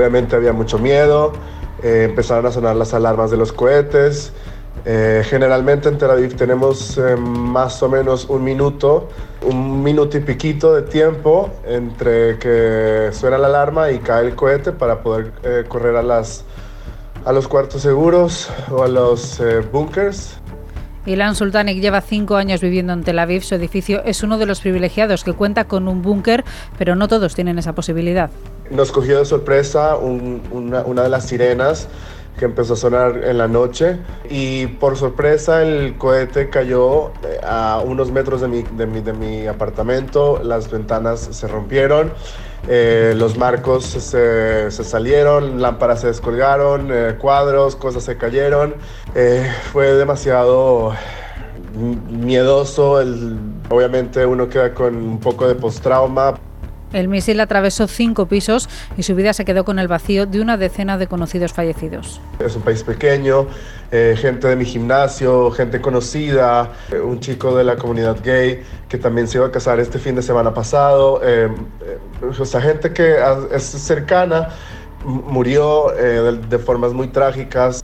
Obviamente 0.00 0.34
había 0.34 0.54
mucho 0.54 0.78
miedo, 0.78 1.34
eh, 1.82 2.06
empezaron 2.08 2.46
a 2.46 2.50
sonar 2.50 2.74
las 2.74 2.94
alarmas 2.94 3.30
de 3.30 3.36
los 3.36 3.52
cohetes. 3.52 4.32
Eh, 4.86 5.22
generalmente 5.26 5.90
en 5.90 5.98
Tel 5.98 6.10
Aviv 6.10 6.36
tenemos 6.36 6.96
eh, 6.96 7.16
más 7.16 7.82
o 7.82 7.90
menos 7.90 8.24
un 8.24 8.42
minuto, 8.42 9.10
un 9.42 9.82
minuto 9.82 10.16
y 10.16 10.20
piquito 10.20 10.74
de 10.74 10.80
tiempo 10.80 11.50
entre 11.66 12.38
que 12.38 13.10
suena 13.12 13.36
la 13.36 13.48
alarma 13.48 13.90
y 13.90 13.98
cae 13.98 14.28
el 14.28 14.34
cohete 14.34 14.72
para 14.72 15.02
poder 15.02 15.32
correr 15.68 15.96
a, 15.96 16.02
las, 16.02 16.46
a 17.26 17.32
los 17.32 17.46
cuartos 17.46 17.82
seguros 17.82 18.48
o 18.70 18.82
a 18.82 18.88
los 18.88 19.38
bunkers. 19.70 20.40
Ilan 21.04 21.34
Sultanik 21.34 21.78
lleva 21.78 22.00
cinco 22.00 22.36
años 22.36 22.62
viviendo 22.62 22.94
en 22.94 23.04
Tel 23.04 23.18
Aviv. 23.18 23.42
Su 23.42 23.54
edificio 23.54 24.02
es 24.06 24.22
uno 24.22 24.38
de 24.38 24.46
los 24.46 24.62
privilegiados 24.62 25.24
que 25.24 25.34
cuenta 25.34 25.64
con 25.64 25.88
un 25.88 26.00
búnker, 26.00 26.42
pero 26.78 26.96
no 26.96 27.06
todos 27.06 27.34
tienen 27.34 27.58
esa 27.58 27.74
posibilidad. 27.74 28.30
Nos 28.70 28.92
cogió 28.92 29.18
de 29.18 29.24
sorpresa 29.24 29.96
una, 29.96 30.82
una, 30.82 31.02
de 31.02 31.08
las 31.08 31.26
sirenas 31.26 31.88
que 32.38 32.44
empezó 32.44 32.74
a 32.74 32.76
sonar 32.76 33.24
en 33.24 33.38
la 33.38 33.48
noche. 33.48 33.98
Y 34.28 34.66
por 34.66 34.96
sorpresa 34.96 35.62
el 35.62 35.96
cohete 35.98 36.48
cayó 36.48 37.08
eh, 37.24 37.40
a 37.42 37.82
unos 37.84 38.10
metros 38.10 38.40
de 38.40 38.48
mi, 38.48 38.62
de 38.62 38.86
mi, 38.86 39.00
de 39.00 39.12
mi 39.12 39.46
apartamento, 39.46 40.40
las 40.42 40.70
ventanas 40.70 41.28
se 41.32 41.48
rompieron, 41.48 42.12
eh, 42.68 43.14
los 43.16 43.36
marcos 43.36 43.84
se, 43.84 44.70
se, 44.70 44.84
salieron, 44.84 45.60
lámparas 45.60 46.00
se 46.02 46.06
descolgaron, 46.06 46.88
eh, 46.92 47.16
cuadros, 47.20 47.76
cosas 47.76 48.04
se 48.04 48.16
cayeron, 48.16 48.74
fue 49.72 49.92
demasiado 49.94 50.94
miedoso, 51.74 53.00
el, 53.00 53.38
obviamente 53.68 54.26
uno 54.26 54.48
queda 54.48 54.74
con 54.74 54.96
un 54.96 55.20
poco 55.20 55.46
de 55.46 55.54
post-trauma. 55.54 56.34
El 56.92 57.08
misil 57.08 57.40
atravesó 57.40 57.86
cinco 57.86 58.26
pisos 58.26 58.68
y 58.96 59.04
su 59.04 59.14
vida 59.14 59.32
se 59.32 59.44
quedó 59.44 59.64
con 59.64 59.78
el 59.78 59.86
vacío 59.86 60.26
de 60.26 60.40
una 60.40 60.56
decena 60.56 60.98
de 60.98 61.06
conocidos 61.06 61.52
fallecidos. 61.52 62.20
Es 62.38 62.56
un 62.56 62.62
país 62.62 62.82
pequeño, 62.82 63.46
eh, 63.92 64.16
gente 64.18 64.48
de 64.48 64.56
mi 64.56 64.64
gimnasio, 64.64 65.50
gente 65.52 65.80
conocida, 65.80 66.72
eh, 66.90 66.98
un 66.98 67.20
chico 67.20 67.56
de 67.56 67.64
la 67.64 67.76
comunidad 67.76 68.16
gay 68.24 68.62
que 68.88 68.98
también 68.98 69.28
se 69.28 69.38
iba 69.38 69.46
a 69.46 69.50
casar 69.52 69.78
este 69.78 69.98
fin 69.98 70.16
de 70.16 70.22
semana 70.22 70.52
pasado, 70.52 71.20
eh, 71.22 71.48
o 72.28 72.44
sea, 72.44 72.60
gente 72.60 72.92
que 72.92 73.16
es 73.52 73.62
cercana 73.62 74.48
murió 75.04 75.92
de, 75.96 76.32
de 76.36 76.58
formas 76.58 76.92
muy 76.92 77.08
trágicas 77.08 77.82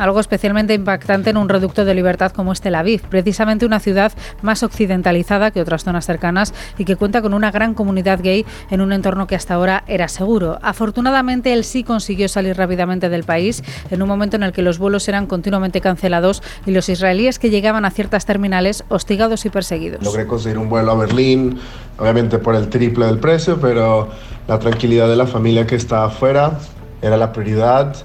algo 0.00 0.18
especialmente 0.18 0.72
impactante 0.72 1.28
en 1.28 1.36
un 1.36 1.50
reducto 1.50 1.84
de 1.84 1.94
libertad 1.94 2.32
como 2.32 2.52
es 2.52 2.62
Tel 2.62 2.74
Aviv, 2.74 3.02
precisamente 3.02 3.66
una 3.66 3.80
ciudad 3.80 4.12
más 4.40 4.62
occidentalizada 4.62 5.50
que 5.50 5.60
otras 5.60 5.84
zonas 5.84 6.06
cercanas 6.06 6.54
y 6.78 6.86
que 6.86 6.96
cuenta 6.96 7.20
con 7.20 7.34
una 7.34 7.50
gran 7.50 7.74
comunidad 7.74 8.20
gay 8.22 8.46
en 8.70 8.80
un 8.80 8.94
entorno 8.94 9.26
que 9.26 9.36
hasta 9.36 9.54
ahora 9.54 9.84
era 9.86 10.08
seguro. 10.08 10.58
Afortunadamente, 10.62 11.52
él 11.52 11.64
sí 11.64 11.84
consiguió 11.84 12.28
salir 12.28 12.56
rápidamente 12.56 13.10
del 13.10 13.24
país 13.24 13.62
en 13.90 14.00
un 14.00 14.08
momento 14.08 14.36
en 14.36 14.42
el 14.42 14.52
que 14.52 14.62
los 14.62 14.78
vuelos 14.78 15.06
eran 15.06 15.26
continuamente 15.26 15.82
cancelados 15.82 16.42
y 16.64 16.70
los 16.70 16.88
israelíes 16.88 17.38
que 17.38 17.50
llegaban 17.50 17.84
a 17.84 17.90
ciertas 17.90 18.24
terminales 18.24 18.84
hostigados 18.88 19.44
y 19.44 19.50
perseguidos. 19.50 20.02
Logré 20.02 20.26
conseguir 20.26 20.56
un 20.56 20.70
vuelo 20.70 20.92
a 20.92 20.94
Berlín, 20.94 21.60
obviamente 21.98 22.38
por 22.38 22.54
el 22.54 22.70
triple 22.70 23.04
del 23.04 23.18
precio, 23.18 23.60
pero 23.60 24.08
la 24.48 24.58
tranquilidad 24.58 25.08
de 25.08 25.16
la 25.16 25.26
familia 25.26 25.66
que 25.66 25.74
estaba 25.74 26.06
afuera 26.06 26.58
era 27.02 27.18
la 27.18 27.32
prioridad 27.32 27.96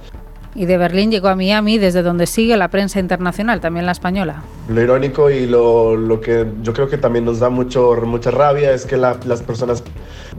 y 0.56 0.66
de 0.66 0.78
Berlín 0.78 1.12
llegó 1.12 1.28
a 1.28 1.36
Miami, 1.36 1.78
desde 1.78 2.02
donde 2.02 2.26
sigue 2.26 2.56
la 2.56 2.70
prensa 2.70 3.00
internacional, 3.00 3.60
también 3.60 3.86
la 3.86 3.92
española. 3.92 4.44
Lo 4.70 4.82
irónico 4.82 5.30
y 5.30 5.46
lo, 5.46 5.96
lo 5.98 6.22
que 6.22 6.48
yo 6.64 6.74
creo 6.74 6.90
que 6.90 6.98
también 6.98 7.26
nos 7.26 7.40
da 7.40 7.50
mucho, 7.50 7.96
mucha 8.06 8.32
rabia 8.32 8.72
es 8.72 8.86
que 8.86 8.96
las 8.96 9.44
personas 9.46 9.84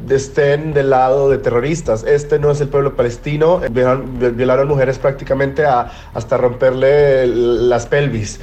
estén 0.09 0.73
del 0.73 0.91
lado 0.91 1.29
de 1.31 1.39
terroristas. 1.39 2.05
Este 2.05 2.39
no 2.39 2.51
es 2.51 2.61
el 2.61 2.69
pueblo 2.69 2.97
palestino. 2.97 3.61
Violaron, 3.71 4.37
violaron 4.37 4.69
mujeres 4.69 4.99
prácticamente 4.99 5.65
a, 5.65 5.91
hasta 6.15 6.37
romperle 6.37 7.27
las 7.27 7.87
pelvis. 7.87 8.41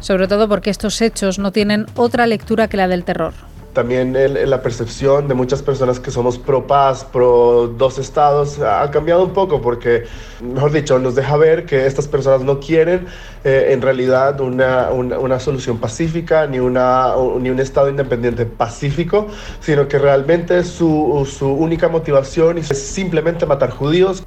Sobre 0.00 0.26
todo 0.26 0.48
porque 0.48 0.70
estos 0.70 1.00
hechos 1.00 1.38
no 1.38 1.52
tienen 1.52 1.86
otra 1.94 2.26
lectura 2.26 2.68
que 2.68 2.76
la 2.76 2.88
del 2.88 3.04
terror 3.04 3.32
también 3.74 4.16
la 4.48 4.62
percepción 4.62 5.28
de 5.28 5.34
muchas 5.34 5.60
personas 5.60 6.00
que 6.00 6.10
somos 6.10 6.38
pro 6.38 6.66
paz, 6.66 7.04
pro 7.04 7.66
dos 7.76 7.98
estados, 7.98 8.60
ha 8.60 8.88
cambiado 8.90 9.24
un 9.24 9.32
poco 9.32 9.60
porque, 9.60 10.04
mejor 10.40 10.72
dicho, 10.72 10.98
nos 10.98 11.16
deja 11.16 11.36
ver 11.36 11.66
que 11.66 11.84
estas 11.84 12.06
personas 12.08 12.42
no 12.42 12.60
quieren 12.60 13.06
eh, 13.42 13.68
en 13.72 13.82
realidad 13.82 14.40
una, 14.40 14.90
una, 14.90 15.40
solución 15.40 15.78
pacífica 15.78 16.46
ni, 16.46 16.60
una, 16.60 17.14
ni 17.40 17.50
un 17.50 17.58
estado 17.58 17.90
independiente 17.90 18.46
pacífico, 18.46 19.26
sino 19.60 19.88
que 19.88 19.98
realmente 19.98 20.62
su, 20.62 21.28
su 21.30 21.48
única 21.48 21.88
motivación 21.88 22.58
es 22.58 22.68
simplemente 22.68 23.44
matar 23.44 23.70
judíos 23.70 24.24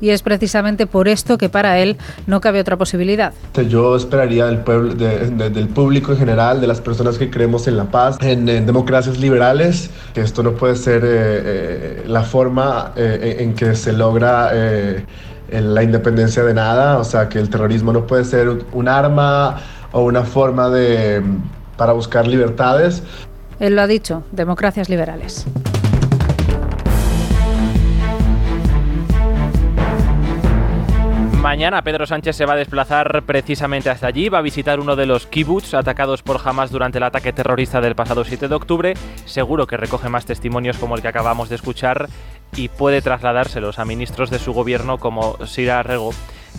y 0.00 0.10
es 0.10 0.22
precisamente 0.22 0.86
por 0.86 1.08
esto 1.08 1.38
que 1.38 1.48
para 1.48 1.78
él 1.78 1.96
no 2.26 2.40
cabe 2.40 2.60
otra 2.60 2.76
posibilidad. 2.76 3.32
Yo 3.68 3.96
esperaría 3.96 4.46
del, 4.46 4.58
pueblo, 4.58 4.94
del 4.94 5.68
público 5.68 6.12
en 6.12 6.18
general, 6.18 6.60
de 6.60 6.66
las 6.66 6.80
personas 6.80 7.18
que 7.18 7.30
creemos 7.30 7.66
en 7.66 7.76
la 7.76 7.84
paz, 7.84 8.16
en, 8.20 8.46
democracias 8.46 9.18
liberales, 9.18 9.90
que 10.14 10.20
esto 10.20 10.42
no 10.42 10.52
puede 10.52 10.76
ser 10.76 11.04
eh, 11.04 11.08
eh, 11.08 12.04
la 12.06 12.22
forma 12.22 12.92
eh, 12.96 13.36
en 13.40 13.54
que 13.54 13.74
se 13.74 13.92
logra 13.92 14.52
la 15.50 15.82
independencia 15.82 16.42
de 16.44 16.54
nada, 16.54 16.98
o 16.98 17.04
sea, 17.04 17.28
que 17.28 17.38
el 17.38 17.48
terrorismo 17.48 17.92
no 17.92 18.06
puede 18.06 18.24
ser 18.24 18.48
un 18.72 18.88
arma 18.88 19.56
o 19.92 20.02
una 20.02 20.22
forma 20.22 20.68
de, 20.68 21.22
para 21.76 21.92
buscar 21.92 22.26
libertades. 22.26 23.02
Él 23.58 23.76
lo 23.76 23.82
ha 23.82 23.86
dicho, 23.86 24.22
democracias 24.32 24.88
liberales. 24.88 25.46
Mañana 31.48 31.80
Pedro 31.80 32.04
Sánchez 32.04 32.36
se 32.36 32.44
va 32.44 32.52
a 32.52 32.56
desplazar 32.56 33.22
precisamente 33.22 33.88
hasta 33.88 34.06
allí, 34.06 34.28
va 34.28 34.36
a 34.36 34.42
visitar 34.42 34.80
uno 34.80 34.96
de 34.96 35.06
los 35.06 35.26
kibbutz 35.26 35.72
atacados 35.72 36.22
por 36.22 36.38
Hamas 36.44 36.70
durante 36.70 36.98
el 36.98 37.04
ataque 37.04 37.32
terrorista 37.32 37.80
del 37.80 37.94
pasado 37.94 38.22
7 38.22 38.48
de 38.48 38.54
octubre. 38.54 38.94
Seguro 39.24 39.66
que 39.66 39.78
recoge 39.78 40.10
más 40.10 40.26
testimonios 40.26 40.76
como 40.76 40.94
el 40.94 41.00
que 41.00 41.08
acabamos 41.08 41.48
de 41.48 41.54
escuchar 41.54 42.10
y 42.54 42.68
puede 42.68 43.00
trasladárselos 43.00 43.78
a 43.78 43.86
ministros 43.86 44.28
de 44.28 44.38
su 44.38 44.52
gobierno 44.52 44.98
como 44.98 45.38
Sira 45.46 45.82
Rego 45.82 46.10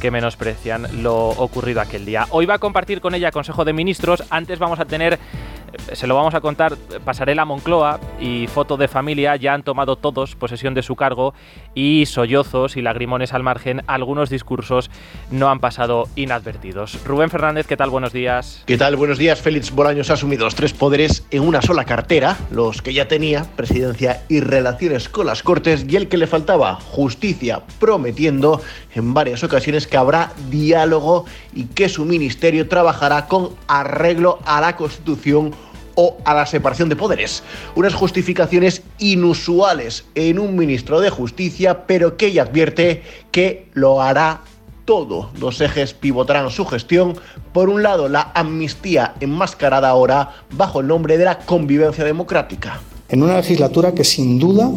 que 0.02 0.10
menosprecian 0.10 1.04
lo 1.04 1.30
ocurrido 1.30 1.82
aquel 1.82 2.06
día. 2.06 2.26
Hoy 2.32 2.48
va 2.48 2.56
a 2.56 2.60
compartir 2.60 3.00
con 3.00 3.14
ella 3.14 3.32
Consejo 3.32 3.66
de 3.66 3.74
Ministros. 3.74 4.24
Antes 4.32 4.58
vamos 4.58 4.80
a 4.80 4.86
tener, 4.86 5.20
se 5.94 6.08
lo 6.08 6.16
vamos 6.16 6.36
a 6.36 6.42
contar, 6.42 6.76
pasarela 7.04 7.46
Moncloa 7.46 8.00
y 8.20 8.48
foto 8.48 8.78
de 8.78 8.88
familia. 8.88 9.36
Ya 9.36 9.54
han 9.54 9.64
tomado 9.64 9.96
todos 9.96 10.36
posesión 10.36 10.74
de 10.74 10.84
su 10.84 10.96
cargo 10.96 11.34
y 11.74 12.06
sollozos 12.06 12.78
y 12.78 12.82
lagrimones 12.82 13.34
al 13.34 13.44
margen. 13.44 13.82
Algunos 13.88 14.30
discursos 14.30 14.90
no 15.32 15.50
han 15.50 15.60
pasado 15.60 16.08
inadvertidos. 16.16 17.04
Rubén 17.06 17.30
Fernández, 17.30 17.68
¿qué 17.68 17.78
tal? 17.78 17.90
Buenos 17.90 18.14
días. 18.14 18.64
¿Qué 18.66 18.78
tal? 18.78 18.96
Buenos 18.96 19.18
días. 19.18 19.42
Félix 19.42 19.72
Bolaños 19.72 20.10
ha 20.10 20.14
asumido 20.14 20.46
los 20.46 20.56
tres 20.56 20.74
poderes 20.74 21.26
en 21.32 21.44
una 21.44 21.62
sola 21.62 21.86
cartera, 21.86 22.38
los 22.52 22.82
que 22.82 22.94
ya 22.94 23.08
tenía, 23.08 23.46
presidencia 23.56 24.24
y 24.30 24.40
relaciones 24.40 25.10
con 25.10 25.26
las 25.26 25.44
Cortes, 25.44 25.86
y 25.88 25.96
el 25.96 26.08
que 26.08 26.18
le 26.18 26.28
faltaba, 26.28 26.76
justicia, 26.76 27.62
prometiendo 27.80 28.62
en 28.96 29.14
varias 29.14 29.44
ocasiones 29.44 29.88
que 29.88 29.98
habrá 29.98 30.32
diálogo 30.50 31.26
y 31.54 31.66
que 31.66 31.90
su 31.90 32.06
ministerio 32.06 32.68
trabajará 32.68 33.28
con 33.28 33.52
arreglo 33.68 34.40
a 34.46 34.62
la 34.62 34.76
Constitución 34.76 35.54
o 36.02 36.16
a 36.24 36.34
la 36.34 36.46
separación 36.46 36.88
de 36.88 36.96
poderes. 36.96 37.44
Unas 37.76 37.94
justificaciones 37.94 38.84
inusuales 39.00 40.06
en 40.16 40.40
un 40.40 40.56
ministro 40.56 41.02
de 41.02 41.10
Justicia, 41.10 41.86
pero 41.88 42.16
que 42.16 42.28
ella 42.28 42.44
advierte 42.44 43.04
que 43.32 43.68
lo 43.74 44.02
hará 44.02 44.40
todo. 44.86 45.30
Los 45.42 45.60
ejes 45.60 45.94
pivotarán 45.94 46.50
su 46.52 46.66
gestión. 46.66 47.16
Por 47.52 47.68
un 47.68 47.84
lado, 47.84 48.08
la 48.08 48.32
amnistía 48.34 49.16
enmascarada 49.20 49.90
ahora 49.90 50.36
bajo 50.52 50.80
el 50.80 50.88
nombre 50.88 51.18
de 51.18 51.26
la 51.26 51.40
convivencia 51.40 52.06
democrática. 52.06 52.80
En 53.10 53.22
una 53.22 53.36
legislatura 53.36 53.94
que 53.94 54.06
sin 54.06 54.40
duda 54.40 54.72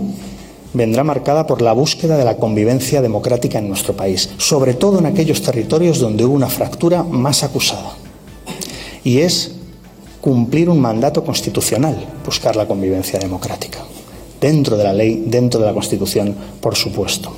vendrá 0.74 1.04
marcada 1.04 1.46
por 1.46 1.62
la 1.62 1.72
búsqueda 1.72 2.16
de 2.16 2.24
la 2.24 2.37
convivencia 2.37 3.00
democrática 3.00 3.61
en 3.61 3.68
nuestro 3.68 3.94
país, 3.94 4.28
sobre 4.38 4.74
todo 4.74 4.98
en 4.98 5.06
aquellos 5.06 5.40
territorios 5.40 6.00
donde 6.00 6.24
hubo 6.24 6.35
una 6.35 6.48
fractura 6.48 7.04
más 7.04 7.44
acusada. 7.44 7.92
Y 9.04 9.18
es 9.18 9.62
cumplir 10.22 10.70
un 10.70 10.80
mandato 10.80 11.24
constitucional, 11.24 11.96
buscar 12.24 12.54
la 12.54 12.66
convivencia 12.66 13.18
democrática. 13.18 13.80
Dentro 14.40 14.76
de 14.76 14.85
la 14.85 14.92
ley, 14.92 15.24
dentro 15.26 15.58
de 15.58 15.66
la 15.66 15.74
Constitución, 15.74 16.37
por 16.61 16.76
supuesto. 16.76 17.35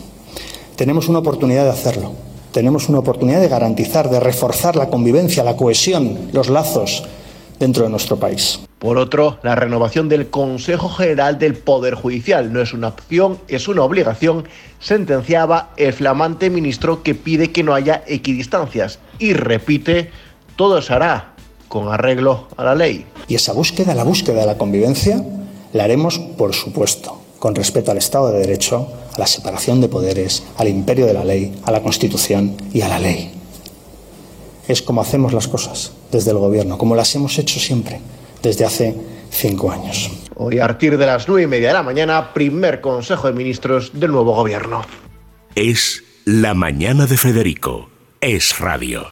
Tenemos 0.77 1.09
una 1.09 1.21
oportunidad 1.21 1.65
de 1.65 1.71
hacerlo. 1.71 2.13
Tenemos 2.53 2.91
una 2.91 2.99
oportunidad 2.99 3.41
de 3.41 3.49
garantizar, 3.49 4.11
de 4.11 4.21
reforzar 4.21 4.77
la 4.77 4.91
convivencia, 4.91 5.43
la 5.43 5.57
cohesión, 5.57 6.29
los 6.33 6.51
lazos 6.51 7.05
dentro 7.59 7.85
de 7.85 7.91
nuestro 7.91 8.19
país. 8.19 8.61
Por 8.79 8.99
otro, 8.99 9.39
la 9.43 9.55
renovación 9.55 10.11
del 10.11 10.29
Consejo 10.29 10.91
General 10.91 11.39
del 11.39 11.55
Poder 11.55 11.95
Judicial 11.95 12.53
no 12.53 12.61
es 12.61 12.75
una 12.75 12.89
opción, 12.89 13.39
es 13.49 13.67
una 13.67 13.83
obligación, 13.83 14.45
sentenciaba 14.79 15.71
el 15.79 15.95
flamante 15.95 16.51
ministro 16.51 17.03
que 17.03 17.15
pide 17.15 17.51
que 17.51 17.63
no 17.63 17.73
haya 17.73 18.05
equidistancias 18.07 18.99
y 19.19 19.33
repite, 19.33 20.11
todo 20.57 20.83
se 20.83 20.93
hará 20.93 21.34
con 21.75 21.93
arreglo 21.93 22.47
a 22.57 22.63
la 22.63 22.77
ley. 22.77 23.05
Y 23.27 23.35
esa 23.35 23.53
búsqueda, 23.53 23.97
la 23.97 24.05
búsqueda 24.05 24.43
de 24.43 24.47
la 24.47 24.57
convivencia, 24.57 25.21
la 25.73 25.83
haremos, 25.83 26.21
por 26.21 26.55
supuesto, 26.55 27.21
con 27.41 27.57
respeto 27.57 27.91
al 27.91 27.99
Estado 27.99 28.31
de 28.31 28.39
Derecho, 28.39 28.87
a 29.13 29.19
la 29.19 29.27
separación 29.27 29.81
de 29.81 29.89
poderes, 29.89 30.45
al 30.57 30.69
imperio 30.69 31.05
de 31.05 31.15
la 31.15 31.25
ley, 31.25 31.53
a 31.65 31.73
la 31.73 31.83
Constitución 31.83 32.57
y 32.73 32.83
a 32.83 32.89
la 32.89 33.01
ley. 33.01 33.33
Es 34.69 34.83
como 34.83 35.01
hacemos 35.01 35.33
las 35.33 35.49
cosas 35.49 35.91
desde 36.13 36.31
el 36.31 36.39
Gobierno, 36.39 36.79
como 36.79 36.95
las 36.95 37.13
hemos 37.17 37.37
hecho 37.41 37.59
siempre 37.59 38.01
desde 38.41 38.65
hace 38.65 38.95
cinco 39.31 39.73
años. 39.73 40.13
Hoy 40.37 40.61
a 40.61 40.69
partir 40.69 40.97
de 40.97 41.07
las 41.07 41.27
nueve 41.27 41.43
y 41.43 41.49
media 41.49 41.69
de 41.69 41.75
la 41.75 41.83
mañana, 41.83 42.33
primer 42.33 42.81
Consejo 42.81 43.27
de 43.27 43.33
Ministros 43.33 43.91
del 43.99 44.13
nuevo 44.13 44.33
Gobierno. 44.37 44.83
Es 45.57 46.05
la 46.25 46.55
mañana 46.55 47.07
de 47.07 47.17
Federico. 47.17 47.91
Es 48.21 48.61
radio. 48.61 49.09